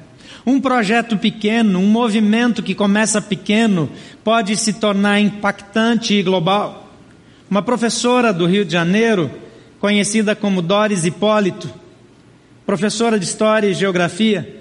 Um 0.45 0.59
projeto 0.59 1.18
pequeno, 1.18 1.80
um 1.80 1.86
movimento 1.86 2.62
que 2.62 2.76
começa 2.76 3.22
pequeno, 3.22 3.89
pode 4.26 4.57
se 4.57 4.74
tornar 4.74 5.22
impactante 5.22 6.14
e 6.14 6.22
global. 6.22 6.91
Uma 7.49 7.62
professora 7.62 8.34
do 8.34 8.45
Rio 8.45 8.66
de 8.66 8.74
Janeiro, 8.74 9.32
conhecida 9.80 10.36
como 10.36 10.62
Doris 10.62 11.05
Hipólito, 11.05 11.70
professora 12.66 13.18
de 13.18 13.24
História 13.24 13.70
e 13.70 13.74
Geografia, 13.74 14.61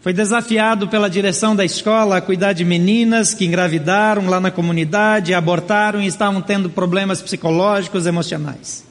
foi 0.00 0.12
desafiado 0.12 0.86
pela 0.86 1.10
direção 1.10 1.56
da 1.56 1.64
escola 1.64 2.18
a 2.18 2.20
cuidar 2.20 2.52
de 2.52 2.64
meninas 2.64 3.34
que 3.34 3.44
engravidaram 3.44 4.28
lá 4.28 4.38
na 4.38 4.50
comunidade, 4.50 5.34
abortaram 5.34 6.00
e 6.00 6.06
estavam 6.06 6.40
tendo 6.40 6.70
problemas 6.70 7.20
psicológicos, 7.20 8.06
emocionais. 8.06 8.86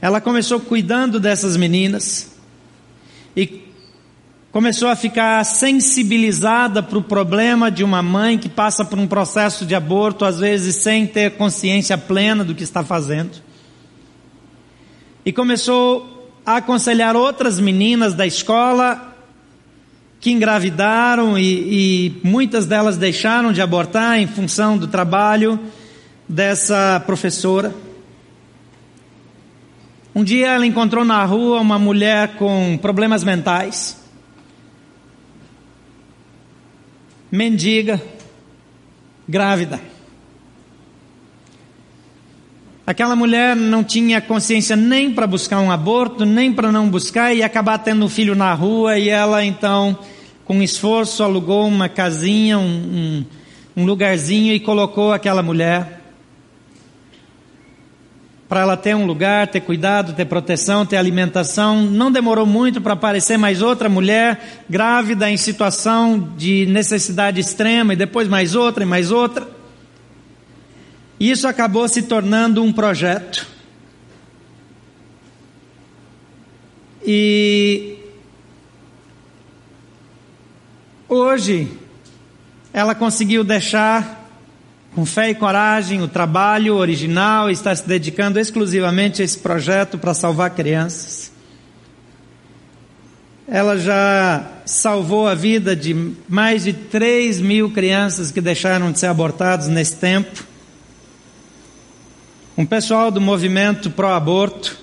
Ela 0.00 0.20
começou 0.20 0.60
cuidando 0.60 1.18
dessas 1.18 1.56
meninas 1.56 2.32
e 3.36 3.62
começou 4.52 4.88
a 4.88 4.94
ficar 4.94 5.44
sensibilizada 5.44 6.82
para 6.82 6.98
o 6.98 7.02
problema 7.02 7.70
de 7.70 7.82
uma 7.82 8.02
mãe 8.02 8.38
que 8.38 8.48
passa 8.48 8.84
por 8.84 8.98
um 8.98 9.06
processo 9.06 9.66
de 9.66 9.74
aborto, 9.74 10.24
às 10.24 10.38
vezes 10.38 10.76
sem 10.76 11.06
ter 11.06 11.32
consciência 11.32 11.98
plena 11.98 12.44
do 12.44 12.54
que 12.54 12.62
está 12.62 12.84
fazendo. 12.84 13.42
E 15.24 15.32
começou 15.32 16.30
a 16.44 16.56
aconselhar 16.56 17.16
outras 17.16 17.58
meninas 17.58 18.14
da 18.14 18.26
escola 18.26 19.11
que 20.22 20.30
engravidaram 20.30 21.36
e, 21.36 22.12
e 22.14 22.20
muitas 22.22 22.64
delas 22.64 22.96
deixaram 22.96 23.52
de 23.52 23.60
abortar 23.60 24.20
em 24.20 24.26
função 24.28 24.78
do 24.78 24.86
trabalho 24.86 25.58
dessa 26.28 27.02
professora. 27.04 27.74
Um 30.14 30.22
dia 30.22 30.52
ela 30.52 30.64
encontrou 30.64 31.04
na 31.04 31.24
rua 31.24 31.60
uma 31.60 31.76
mulher 31.76 32.36
com 32.36 32.78
problemas 32.80 33.24
mentais, 33.24 34.00
mendiga, 37.28 38.00
grávida. 39.28 39.80
Aquela 42.84 43.14
mulher 43.14 43.54
não 43.54 43.84
tinha 43.84 44.20
consciência 44.20 44.74
nem 44.74 45.12
para 45.12 45.26
buscar 45.26 45.60
um 45.60 45.70
aborto, 45.70 46.24
nem 46.24 46.52
para 46.52 46.72
não 46.72 46.88
buscar 46.88 47.32
e 47.32 47.42
acabar 47.42 47.78
tendo 47.78 48.04
um 48.04 48.08
filho 48.08 48.34
na 48.34 48.52
rua, 48.54 48.98
e 48.98 49.08
ela 49.08 49.44
então 49.44 49.96
com 50.44 50.60
esforço, 50.60 51.22
alugou 51.22 51.66
uma 51.66 51.88
casinha, 51.88 52.58
um, 52.58 52.62
um, 52.64 53.24
um 53.76 53.84
lugarzinho 53.84 54.52
e 54.52 54.60
colocou 54.60 55.12
aquela 55.12 55.42
mulher 55.42 56.00
para 58.48 58.60
ela 58.60 58.76
ter 58.76 58.94
um 58.94 59.06
lugar, 59.06 59.46
ter 59.46 59.60
cuidado, 59.60 60.12
ter 60.12 60.26
proteção, 60.26 60.84
ter 60.84 60.98
alimentação. 60.98 61.80
Não 61.80 62.12
demorou 62.12 62.44
muito 62.44 62.82
para 62.82 62.92
aparecer 62.92 63.38
mais 63.38 63.62
outra 63.62 63.88
mulher 63.88 64.64
grávida 64.68 65.30
em 65.30 65.38
situação 65.38 66.34
de 66.36 66.66
necessidade 66.66 67.40
extrema, 67.40 67.94
e 67.94 67.96
depois 67.96 68.28
mais 68.28 68.54
outra 68.54 68.82
e 68.82 68.86
mais 68.86 69.10
outra. 69.10 69.61
Isso 71.24 71.46
acabou 71.46 71.88
se 71.88 72.02
tornando 72.02 72.62
um 72.64 72.72
projeto. 72.72 73.46
E 77.06 77.96
Hoje, 81.08 81.68
ela 82.72 82.94
conseguiu 82.94 83.44
deixar 83.44 84.26
com 84.94 85.04
fé 85.04 85.30
e 85.30 85.34
coragem 85.34 86.02
o 86.02 86.08
trabalho 86.08 86.74
original 86.74 87.50
e 87.50 87.52
está 87.52 87.76
se 87.76 87.86
dedicando 87.86 88.40
exclusivamente 88.40 89.22
a 89.22 89.24
esse 89.24 89.38
projeto 89.38 89.98
para 89.98 90.14
salvar 90.14 90.50
crianças. 90.50 91.30
Ela 93.46 93.76
já 93.76 94.50
salvou 94.64 95.28
a 95.28 95.34
vida 95.34 95.76
de 95.76 96.14
mais 96.28 96.64
de 96.64 96.72
3 96.72 97.40
mil 97.40 97.70
crianças 97.70 98.32
que 98.32 98.40
deixaram 98.40 98.90
de 98.90 98.98
ser 98.98 99.06
abortadas 99.06 99.68
nesse 99.68 99.96
tempo. 99.96 100.51
Um 102.56 102.66
pessoal 102.66 103.10
do 103.10 103.18
movimento 103.18 103.90
pró-aborto 103.90 104.78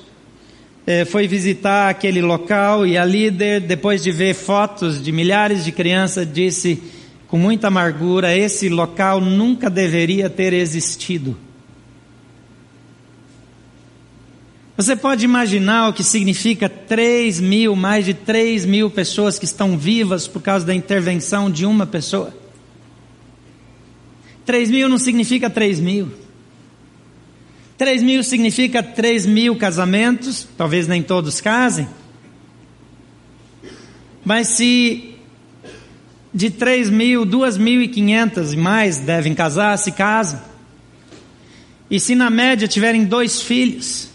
é, 0.88 1.06
foi 1.06 1.28
visitar 1.28 1.88
aquele 1.88 2.20
local 2.20 2.86
e 2.88 2.98
a 2.98 3.06
líder, 3.06 3.62
depois 3.62 4.02
de 4.02 4.12
ver 4.12 4.34
fotos 4.34 5.00
de 5.00 5.12
milhares 5.12 5.64
de 5.64 5.72
crianças, 5.72 6.28
disse 6.32 6.82
com 7.28 7.38
muita 7.38 7.68
amargura: 7.68 8.36
esse 8.36 8.70
local 8.70 9.22
nunca 9.22 9.70
deveria 9.70 10.32
ter 10.32 10.52
existido. 10.52 11.38
Você 14.76 14.96
pode 14.96 15.24
imaginar 15.24 15.90
o 15.90 15.94
que 15.94 16.04
significa 16.04 16.68
3 16.68 17.40
mil, 17.40 17.76
mais 17.76 18.04
de 18.04 18.16
3 18.16 18.66
mil 18.66 18.90
pessoas 18.90 19.38
que 19.38 19.46
estão 19.46 19.78
vivas 19.78 20.28
por 20.28 20.42
causa 20.42 20.66
da 20.66 20.74
intervenção 20.74 21.52
de 21.52 21.68
uma 21.68 21.86
pessoa? 21.86 22.34
3 24.44 24.72
mil 24.72 24.90
não 24.90 24.98
significa 24.98 25.52
3 25.52 25.80
mil. 25.80 26.29
3 27.80 28.04
mil 28.04 28.22
significa 28.24 28.84
3 28.84 29.26
mil 29.26 29.56
casamentos, 29.56 30.46
talvez 30.58 30.86
nem 30.86 31.02
todos 31.02 31.40
casem. 31.40 31.88
Mas 34.24 34.50
se 34.50 35.16
de 36.34 36.50
3 36.50 36.90
mil, 36.90 37.26
2.500 37.26 38.54
e 38.54 38.58
mais 38.58 38.98
devem 38.98 39.34
casar, 39.34 39.78
se 39.78 39.94
casam. 39.94 40.42
E 41.90 42.02
se 42.02 42.16
na 42.16 42.30
média 42.30 42.68
tiverem 42.68 43.06
dois 43.06 43.42
filhos, 43.42 44.10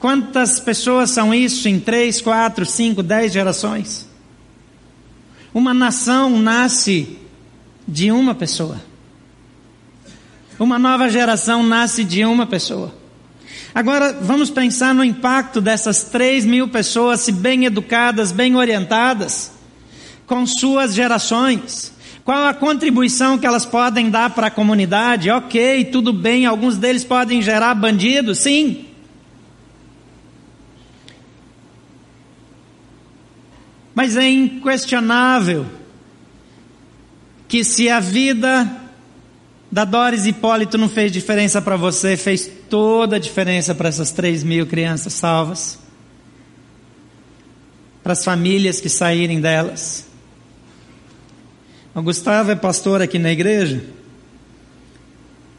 quantas 0.00 0.58
pessoas 0.58 1.10
são 1.10 1.32
isso 1.34 1.68
em 1.68 1.78
3, 1.78 2.22
4, 2.22 2.64
5, 2.64 3.02
10 3.02 3.32
gerações? 3.34 4.08
Uma 5.52 5.74
nação 5.74 6.40
nasce 6.40 7.18
de 7.86 8.10
uma 8.10 8.34
pessoa. 8.34 8.93
Uma 10.58 10.78
nova 10.78 11.08
geração 11.08 11.62
nasce 11.62 12.04
de 12.04 12.24
uma 12.24 12.46
pessoa. 12.46 12.94
Agora, 13.74 14.12
vamos 14.12 14.50
pensar 14.50 14.94
no 14.94 15.02
impacto 15.02 15.60
dessas 15.60 16.04
3 16.04 16.44
mil 16.44 16.68
pessoas, 16.68 17.20
se 17.20 17.32
bem 17.32 17.64
educadas, 17.64 18.30
bem 18.30 18.54
orientadas, 18.54 19.52
com 20.26 20.46
suas 20.46 20.94
gerações. 20.94 21.92
Qual 22.24 22.46
a 22.46 22.54
contribuição 22.54 23.36
que 23.36 23.46
elas 23.46 23.66
podem 23.66 24.10
dar 24.10 24.30
para 24.30 24.46
a 24.46 24.50
comunidade? 24.50 25.28
Ok, 25.28 25.86
tudo 25.86 26.12
bem, 26.12 26.46
alguns 26.46 26.76
deles 26.76 27.02
podem 27.02 27.42
gerar 27.42 27.74
bandidos, 27.74 28.38
sim. 28.38 28.86
Mas 33.92 34.16
é 34.16 34.28
inquestionável 34.30 35.66
que 37.48 37.64
se 37.64 37.88
a 37.88 37.98
vida 37.98 38.83
da 39.74 39.84
Doris 39.84 40.24
Hipólito 40.24 40.78
não 40.78 40.88
fez 40.88 41.10
diferença 41.10 41.60
para 41.60 41.74
você, 41.76 42.16
fez 42.16 42.48
toda 42.70 43.16
a 43.16 43.18
diferença 43.18 43.74
para 43.74 43.88
essas 43.88 44.12
3 44.12 44.44
mil 44.44 44.68
crianças 44.68 45.14
salvas, 45.14 45.80
para 48.00 48.12
as 48.12 48.24
famílias 48.24 48.80
que 48.80 48.88
saírem 48.88 49.40
delas. 49.40 50.06
O 51.92 52.00
Gustavo 52.00 52.52
é 52.52 52.54
pastor 52.54 53.02
aqui 53.02 53.18
na 53.18 53.32
igreja, 53.32 53.82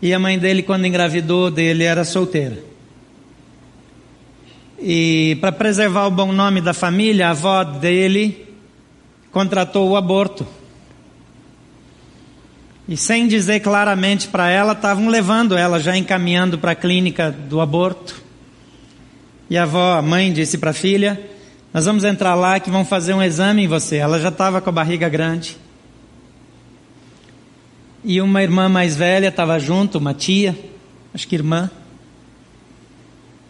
e 0.01 0.13
a 0.13 0.17
mãe 0.17 0.39
dele, 0.39 0.63
quando 0.63 0.85
engravidou 0.85 1.51
dele, 1.51 1.83
era 1.83 2.05
solteira. 2.05 2.63
E 4.79 5.37
para 5.41 5.51
preservar 5.51 6.07
o 6.07 6.11
bom 6.11 6.31
nome 6.31 6.61
da 6.61 6.73
família, 6.73 7.27
a 7.27 7.31
avó 7.31 7.65
dele 7.65 8.47
contratou 9.29 9.89
o 9.89 9.97
aborto. 9.97 10.47
E 12.87 12.95
sem 12.95 13.27
dizer 13.27 13.61
claramente 13.61 14.27
para 14.27 14.49
ela, 14.49 14.73
estavam 14.73 15.07
levando 15.07 15.57
ela, 15.57 15.79
já 15.79 15.97
encaminhando 15.97 16.57
para 16.59 16.71
a 16.71 16.75
clínica 16.75 17.31
do 17.31 17.59
aborto. 17.59 18.23
E 19.49 19.57
a 19.57 19.63
avó, 19.63 19.93
a 19.93 20.01
mãe, 20.01 20.31
disse 20.31 20.57
para 20.57 20.69
a 20.69 20.73
filha: 20.73 21.19
Nós 21.73 21.85
vamos 21.85 22.03
entrar 22.03 22.35
lá 22.35 22.59
que 22.59 22.69
vão 22.69 22.85
fazer 22.85 23.13
um 23.13 23.23
exame 23.23 23.63
em 23.63 23.67
você. 23.67 23.97
Ela 23.97 24.19
já 24.19 24.29
estava 24.29 24.61
com 24.61 24.69
a 24.69 24.73
barriga 24.73 25.09
grande. 25.09 25.57
e 28.03 28.21
uma 28.21 28.43
irmã 28.43 28.69
mais 28.69 28.95
velha 28.95 29.29
estava 29.29 29.57
junto, 29.57 29.97
uma 29.97 30.13
tia, 30.13 30.55
acho 31.11 31.27
que 31.27 31.35
irmã, 31.35 31.71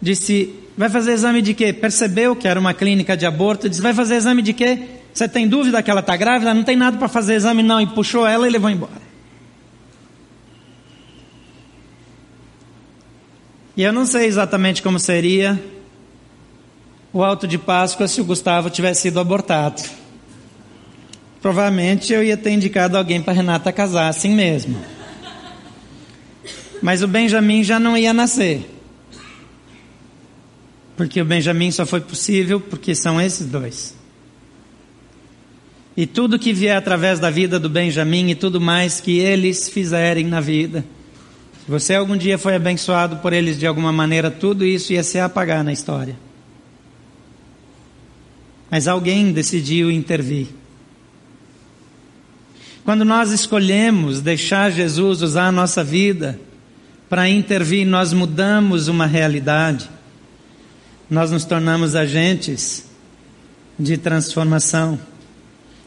disse: 0.00 0.54
Vai 0.78 0.88
fazer 0.88 1.12
exame 1.12 1.42
de 1.42 1.52
quê? 1.52 1.74
Percebeu 1.74 2.34
que 2.34 2.48
era 2.48 2.58
uma 2.58 2.72
clínica 2.72 3.14
de 3.14 3.26
aborto, 3.26 3.68
disse: 3.68 3.82
Vai 3.82 3.92
fazer 3.92 4.16
exame 4.16 4.40
de 4.40 4.54
quê? 4.54 4.78
Você 5.12 5.28
tem 5.28 5.46
dúvida 5.46 5.82
que 5.82 5.90
ela 5.90 6.00
está 6.00 6.16
grávida? 6.16 6.54
Não 6.54 6.62
tem 6.62 6.76
nada 6.76 6.96
para 6.96 7.08
fazer 7.08 7.34
exame, 7.34 7.62
não. 7.62 7.80
E 7.80 7.86
puxou 7.86 8.26
ela 8.26 8.46
e 8.46 8.50
levou 8.50 8.68
embora. 8.68 9.06
E 13.76 13.82
eu 13.82 13.92
não 13.92 14.06
sei 14.06 14.26
exatamente 14.26 14.82
como 14.82 14.98
seria 14.98 15.62
o 17.12 17.22
alto 17.22 17.46
de 17.46 17.58
Páscoa 17.58 18.08
se 18.08 18.20
o 18.20 18.24
Gustavo 18.24 18.70
tivesse 18.70 19.02
sido 19.02 19.20
abortado. 19.20 19.82
Provavelmente 21.42 22.12
eu 22.12 22.24
ia 22.24 22.36
ter 22.36 22.50
indicado 22.50 22.96
alguém 22.96 23.20
para 23.20 23.34
Renata 23.34 23.70
casar 23.72 24.08
assim 24.08 24.34
mesmo. 24.34 24.82
Mas 26.82 27.02
o 27.02 27.08
Benjamin 27.08 27.62
já 27.62 27.78
não 27.78 27.96
ia 27.96 28.12
nascer. 28.12 28.68
Porque 30.96 31.20
o 31.20 31.24
Benjamin 31.24 31.70
só 31.70 31.84
foi 31.84 32.00
possível 32.00 32.58
porque 32.58 32.94
são 32.94 33.20
esses 33.20 33.46
dois. 33.46 33.94
E 35.96 36.06
tudo 36.06 36.38
que 36.38 36.52
vier 36.52 36.76
através 36.76 37.18
da 37.18 37.30
vida 37.30 37.58
do 37.58 37.68
Benjamin 37.68 38.30
e 38.30 38.34
tudo 38.34 38.60
mais 38.60 39.00
que 39.00 39.18
eles 39.18 39.68
fizerem 39.68 40.26
na 40.26 40.40
vida. 40.40 40.84
Se 41.66 41.70
você 41.70 41.94
algum 41.94 42.16
dia 42.16 42.38
foi 42.38 42.54
abençoado 42.54 43.16
por 43.16 43.34
eles 43.34 43.58
de 43.58 43.66
alguma 43.66 43.92
maneira, 43.92 44.30
tudo 44.30 44.64
isso 44.64 44.94
ia 44.94 45.02
se 45.02 45.18
apagar 45.18 45.62
na 45.62 45.72
história. 45.72 46.16
Mas 48.70 48.88
alguém 48.88 49.32
decidiu 49.32 49.90
intervir. 49.90 50.46
Quando 52.84 53.04
nós 53.04 53.32
escolhemos 53.32 54.22
deixar 54.22 54.70
Jesus 54.70 55.20
usar 55.20 55.48
a 55.48 55.52
nossa 55.52 55.84
vida 55.84 56.40
para 57.08 57.28
intervir, 57.28 57.84
nós 57.84 58.14
mudamos 58.14 58.88
uma 58.88 59.06
realidade 59.06 59.90
nós 61.08 61.30
nos 61.30 61.44
tornamos 61.44 61.94
agentes 61.94 62.84
de 63.78 63.96
transformação. 63.96 64.98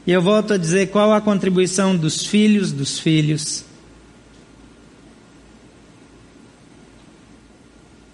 E 0.08 0.12
eu 0.12 0.22
volto 0.22 0.54
a 0.54 0.58
dizer 0.58 0.88
qual 0.88 1.14
a 1.14 1.20
contribuição 1.20 1.96
dos 1.96 2.26
filhos 2.26 2.72
dos 2.72 3.00
filhos, 3.00 3.66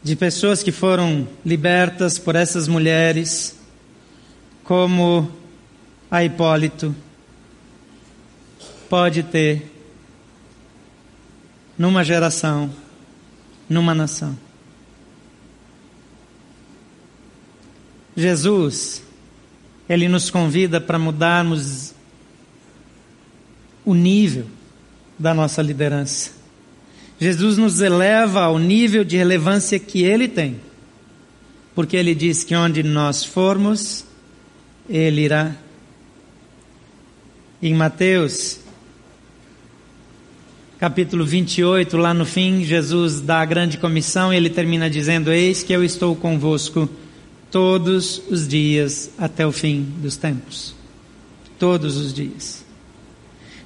de 0.06 0.16
pessoas 0.16 0.62
que 0.62 0.72
foram 0.72 1.28
libertas 1.44 2.20
por 2.20 2.36
essas 2.36 2.68
mulheres, 2.68 3.58
como 4.64 5.32
a 6.12 6.24
Hipólito, 6.24 6.96
pode 8.88 9.24
ter 9.24 9.68
numa 11.76 12.04
geração, 12.04 12.72
numa 13.68 13.96
nação. 13.96 14.38
Jesus, 18.16 19.02
ele 19.90 20.08
nos 20.08 20.30
convida 20.30 20.80
para 20.80 21.00
mudarmos 21.00 21.96
o 23.84 23.96
nível 23.96 24.46
da 25.18 25.34
nossa 25.34 25.64
liderança. 25.64 26.30
Jesus 27.20 27.58
nos 27.58 27.80
eleva 27.82 28.42
ao 28.42 28.60
nível 28.60 29.04
de 29.04 29.16
relevância 29.16 29.80
que 29.80 30.04
ele 30.04 30.28
tem. 30.28 30.60
Porque 31.74 31.96
ele 31.96 32.14
diz 32.14 32.44
que 32.44 32.56
onde 32.56 32.84
nós 32.84 33.24
formos, 33.24 34.06
ele 34.90 35.22
irá. 35.22 35.56
Em 37.62 37.74
Mateus, 37.74 38.60
capítulo 40.78 41.26
28, 41.26 41.98
lá 41.98 42.14
no 42.14 42.26
fim, 42.26 42.64
Jesus 42.64 43.22
dá 43.22 43.40
a 43.40 43.46
grande 43.46 43.78
comissão 43.78 44.34
e 44.34 44.38
ele 44.38 44.50
termina 44.50 44.90
dizendo: 44.90 45.32
Eis 45.32 45.64
que 45.64 45.74
eu 45.74 45.84
estou 45.84 46.16
convosco 46.16 46.88
todos 47.50 48.22
os 48.30 48.48
dias 48.48 49.10
até 49.18 49.48
o 49.48 49.52
fim 49.52 49.88
dos 50.02 50.18
tempos. 50.18 50.76
Todos 51.58 51.96
os 51.96 52.14
dias. 52.14 52.65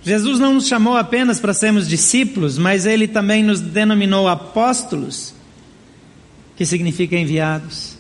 Jesus 0.10 0.40
não 0.40 0.56
nos 0.56 0.68
chamou 0.68 0.98
apenas 0.98 1.40
para 1.40 1.54
sermos 1.54 1.88
discípulos, 1.88 2.58
mas 2.58 2.88
ele 2.88 3.08
também 3.08 3.44
nos 3.44 3.62
denominou 3.62 4.28
apóstolos, 4.28 5.36
que 6.58 6.66
significa 6.66 7.16
enviados. 7.16 7.96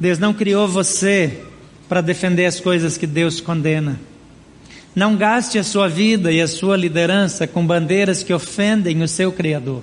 Deus 0.00 0.18
não 0.18 0.32
criou 0.32 0.66
você 0.66 1.44
para 1.86 2.00
defender 2.00 2.46
as 2.46 2.58
coisas 2.58 2.96
que 2.96 3.06
Deus 3.06 3.42
condena. 3.42 4.00
Não 4.96 5.16
gaste 5.16 5.58
a 5.58 5.62
sua 5.62 5.86
vida 5.86 6.32
e 6.32 6.40
a 6.40 6.48
sua 6.48 6.78
liderança 6.78 7.46
com 7.46 7.66
bandeiras 7.66 8.22
que 8.22 8.32
ofendem 8.32 9.02
o 9.02 9.08
seu 9.08 9.32
Criador. 9.32 9.82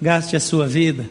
Gaste 0.00 0.36
a 0.36 0.40
sua 0.40 0.68
vida 0.68 1.10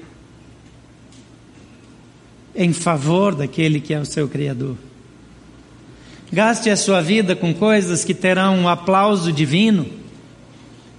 em 2.55 2.71
favor 2.71 3.35
daquele 3.35 3.81
que 3.81 3.93
é 3.93 3.99
o 3.99 4.05
seu 4.05 4.29
Criador. 4.29 4.86
Gaste 6.31 6.69
a 6.69 6.75
sua 6.75 7.01
vida 7.01 7.35
com 7.35 7.53
coisas 7.53 8.03
que 8.03 8.13
terão 8.13 8.57
um 8.57 8.67
aplauso 8.67 9.31
divino 9.31 9.85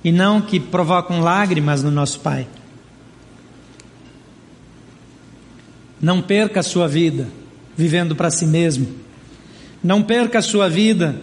e 0.03 0.11
não 0.11 0.41
que 0.41 0.59
provocam 0.59 1.21
lágrimas 1.21 1.83
no 1.83 1.91
nosso 1.91 2.21
Pai. 2.21 2.47
Não 6.01 6.23
perca 6.23 6.61
a 6.61 6.63
sua 6.63 6.89
vida 6.89 7.29
vivendo 7.77 8.17
para 8.17 8.31
si 8.31 8.47
mesmo. 8.47 8.89
Não 9.83 10.03
perca 10.03 10.39
a 10.39 10.43
sua 10.43 10.69
vida 10.69 11.15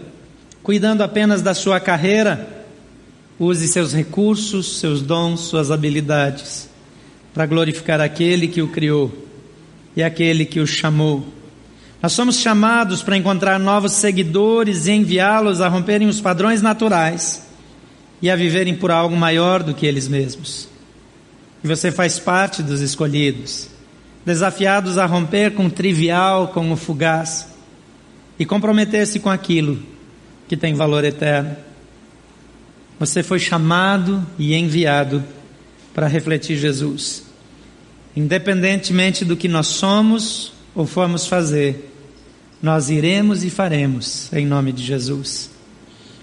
cuidando 0.62 1.02
apenas 1.02 1.42
da 1.42 1.54
sua 1.54 1.80
carreira. 1.80 2.66
Use 3.40 3.68
seus 3.68 3.94
recursos, 3.94 4.80
seus 4.80 5.02
dons, 5.02 5.42
suas 5.42 5.72
habilidades 5.72 6.70
para 7.34 7.46
glorificar 7.46 8.00
aquele 8.00 8.48
que 8.48 8.62
o 8.62 8.70
criou 8.70 9.12
e 9.96 10.02
aquele 10.02 10.46
que 10.46 10.60
o 10.60 10.68
chamou. 10.68 11.26
Nós 12.02 12.14
somos 12.14 12.38
chamados 12.38 13.02
para 13.02 13.18
encontrar 13.18 13.60
novos 13.60 13.94
seguidores 13.94 14.88
e 14.88 14.92
enviá-los 14.92 15.62
a 15.62 15.68
romperem 15.68 16.08
os 16.08 16.22
padrões 16.22 16.62
naturais 16.62 17.46
e 18.22 18.30
a 18.30 18.36
viverem 18.36 18.76
por 18.76 18.92
algo 18.92 19.16
maior 19.16 19.64
do 19.64 19.74
que 19.74 19.86
eles 19.86 20.08
mesmos. 20.08 20.68
E 21.64 21.68
você 21.68 21.92
faz 21.92 22.20
parte 22.20 22.62
dos 22.62 22.82
escolhidos, 22.82 23.70
desafiados 24.26 24.98
a 24.98 25.06
romper 25.06 25.54
com 25.54 25.66
o 25.66 25.72
trivial, 25.72 26.50
com 26.50 26.72
o 26.72 26.78
fugaz 26.78 27.48
e 28.38 28.46
comprometer-se 28.46 29.20
com 29.20 29.30
aquilo 29.30 29.82
que 30.48 30.56
tem 30.56 30.74
valor 30.74 31.04
eterno. 31.04 31.56
Você 33.00 33.24
foi 33.24 33.40
chamado 33.40 34.26
e 34.38 34.54
enviado 34.54 35.24
para 35.94 36.08
refletir 36.08 36.58
Jesus. 36.58 37.24
Independentemente 38.16 39.26
do 39.26 39.36
que 39.36 39.48
nós 39.48 39.68
somos 39.68 40.55
ou 40.76 40.86
formos 40.86 41.26
fazer, 41.26 41.92
nós 42.62 42.90
iremos 42.90 43.44
e 43.44 43.50
faremos 43.50 44.32
em 44.34 44.46
nome 44.46 44.72
de 44.72 44.84
Jesus. 44.84 45.50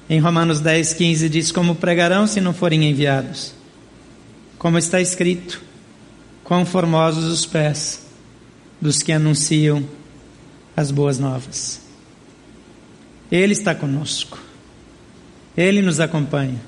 Em 0.08 0.20
Romanos 0.20 0.60
10, 0.60 0.94
15 0.94 1.28
diz: 1.28 1.50
Como 1.50 1.74
pregarão 1.74 2.26
se 2.26 2.40
não 2.40 2.52
forem 2.52 2.84
enviados? 2.88 3.54
Como 4.58 4.76
está 4.76 5.00
escrito: 5.00 5.62
Quão 6.44 6.66
formosos 6.66 7.24
os 7.24 7.46
pés 7.46 8.04
dos 8.80 9.02
que 9.02 9.12
anunciam 9.12 9.84
as 10.76 10.90
boas 10.90 11.18
novas. 11.18 11.80
Ele 13.30 13.52
está 13.52 13.74
conosco, 13.74 14.38
Ele 15.56 15.80
nos 15.80 16.00
acompanha. 16.00 16.60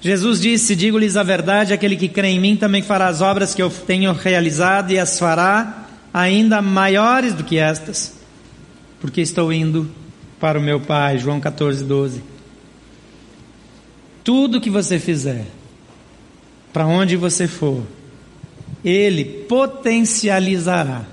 Jesus 0.00 0.40
disse: 0.40 0.74
Digo-lhes 0.74 1.16
a 1.16 1.22
verdade, 1.22 1.72
aquele 1.72 1.96
que 1.96 2.08
crê 2.08 2.28
em 2.28 2.40
mim 2.40 2.56
também 2.56 2.82
fará 2.82 3.06
as 3.06 3.20
obras 3.20 3.54
que 3.54 3.62
eu 3.62 3.70
tenho 3.70 4.12
realizado 4.12 4.90
e 4.90 4.98
as 4.98 5.18
fará 5.18 5.85
ainda 6.16 6.62
maiores 6.62 7.34
do 7.34 7.44
que 7.44 7.58
estas, 7.58 8.14
porque 8.98 9.20
estou 9.20 9.52
indo 9.52 9.86
para 10.40 10.58
o 10.58 10.62
meu 10.62 10.80
Pai. 10.80 11.18
João 11.18 11.38
14, 11.38 11.84
12. 11.84 12.22
Tudo 14.24 14.58
que 14.58 14.70
você 14.70 14.98
fizer, 14.98 15.44
para 16.72 16.86
onde 16.86 17.16
você 17.16 17.46
for, 17.46 17.82
Ele 18.82 19.26
potencializará 19.26 21.04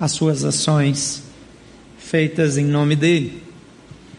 as 0.00 0.10
suas 0.10 0.44
ações 0.44 1.22
feitas 1.96 2.58
em 2.58 2.64
nome 2.64 2.96
dEle. 2.96 3.40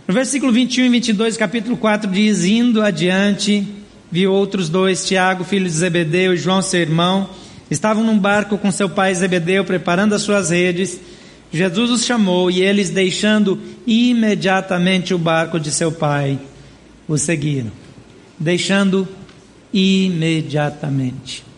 No 0.07 0.13
versículo 0.13 0.53
21 0.53 0.85
e 0.85 0.89
22, 0.89 1.35
capítulo 1.35 1.75
4 1.75 2.09
diz: 2.09 2.45
Indo 2.45 2.81
adiante, 2.81 3.67
viu 4.09 4.31
outros 4.31 4.69
dois, 4.69 5.05
Tiago, 5.05 5.43
filho 5.43 5.65
de 5.65 5.71
Zebedeu, 5.71 6.33
e 6.33 6.37
João, 6.37 6.61
seu 6.61 6.79
irmão, 6.79 7.29
estavam 7.69 8.03
num 8.03 8.17
barco 8.17 8.57
com 8.57 8.71
seu 8.71 8.89
pai 8.89 9.13
Zebedeu, 9.13 9.63
preparando 9.65 10.15
as 10.15 10.21
suas 10.21 10.49
redes. 10.49 10.99
Jesus 11.51 11.89
os 11.89 12.05
chamou 12.05 12.49
e 12.49 12.61
eles, 12.61 12.89
deixando 12.89 13.59
imediatamente 13.85 15.13
o 15.13 15.17
barco 15.17 15.59
de 15.59 15.71
seu 15.71 15.91
pai, 15.91 16.39
o 17.07 17.17
seguiram. 17.17 17.71
Deixando 18.39 19.07
imediatamente. 19.73 21.48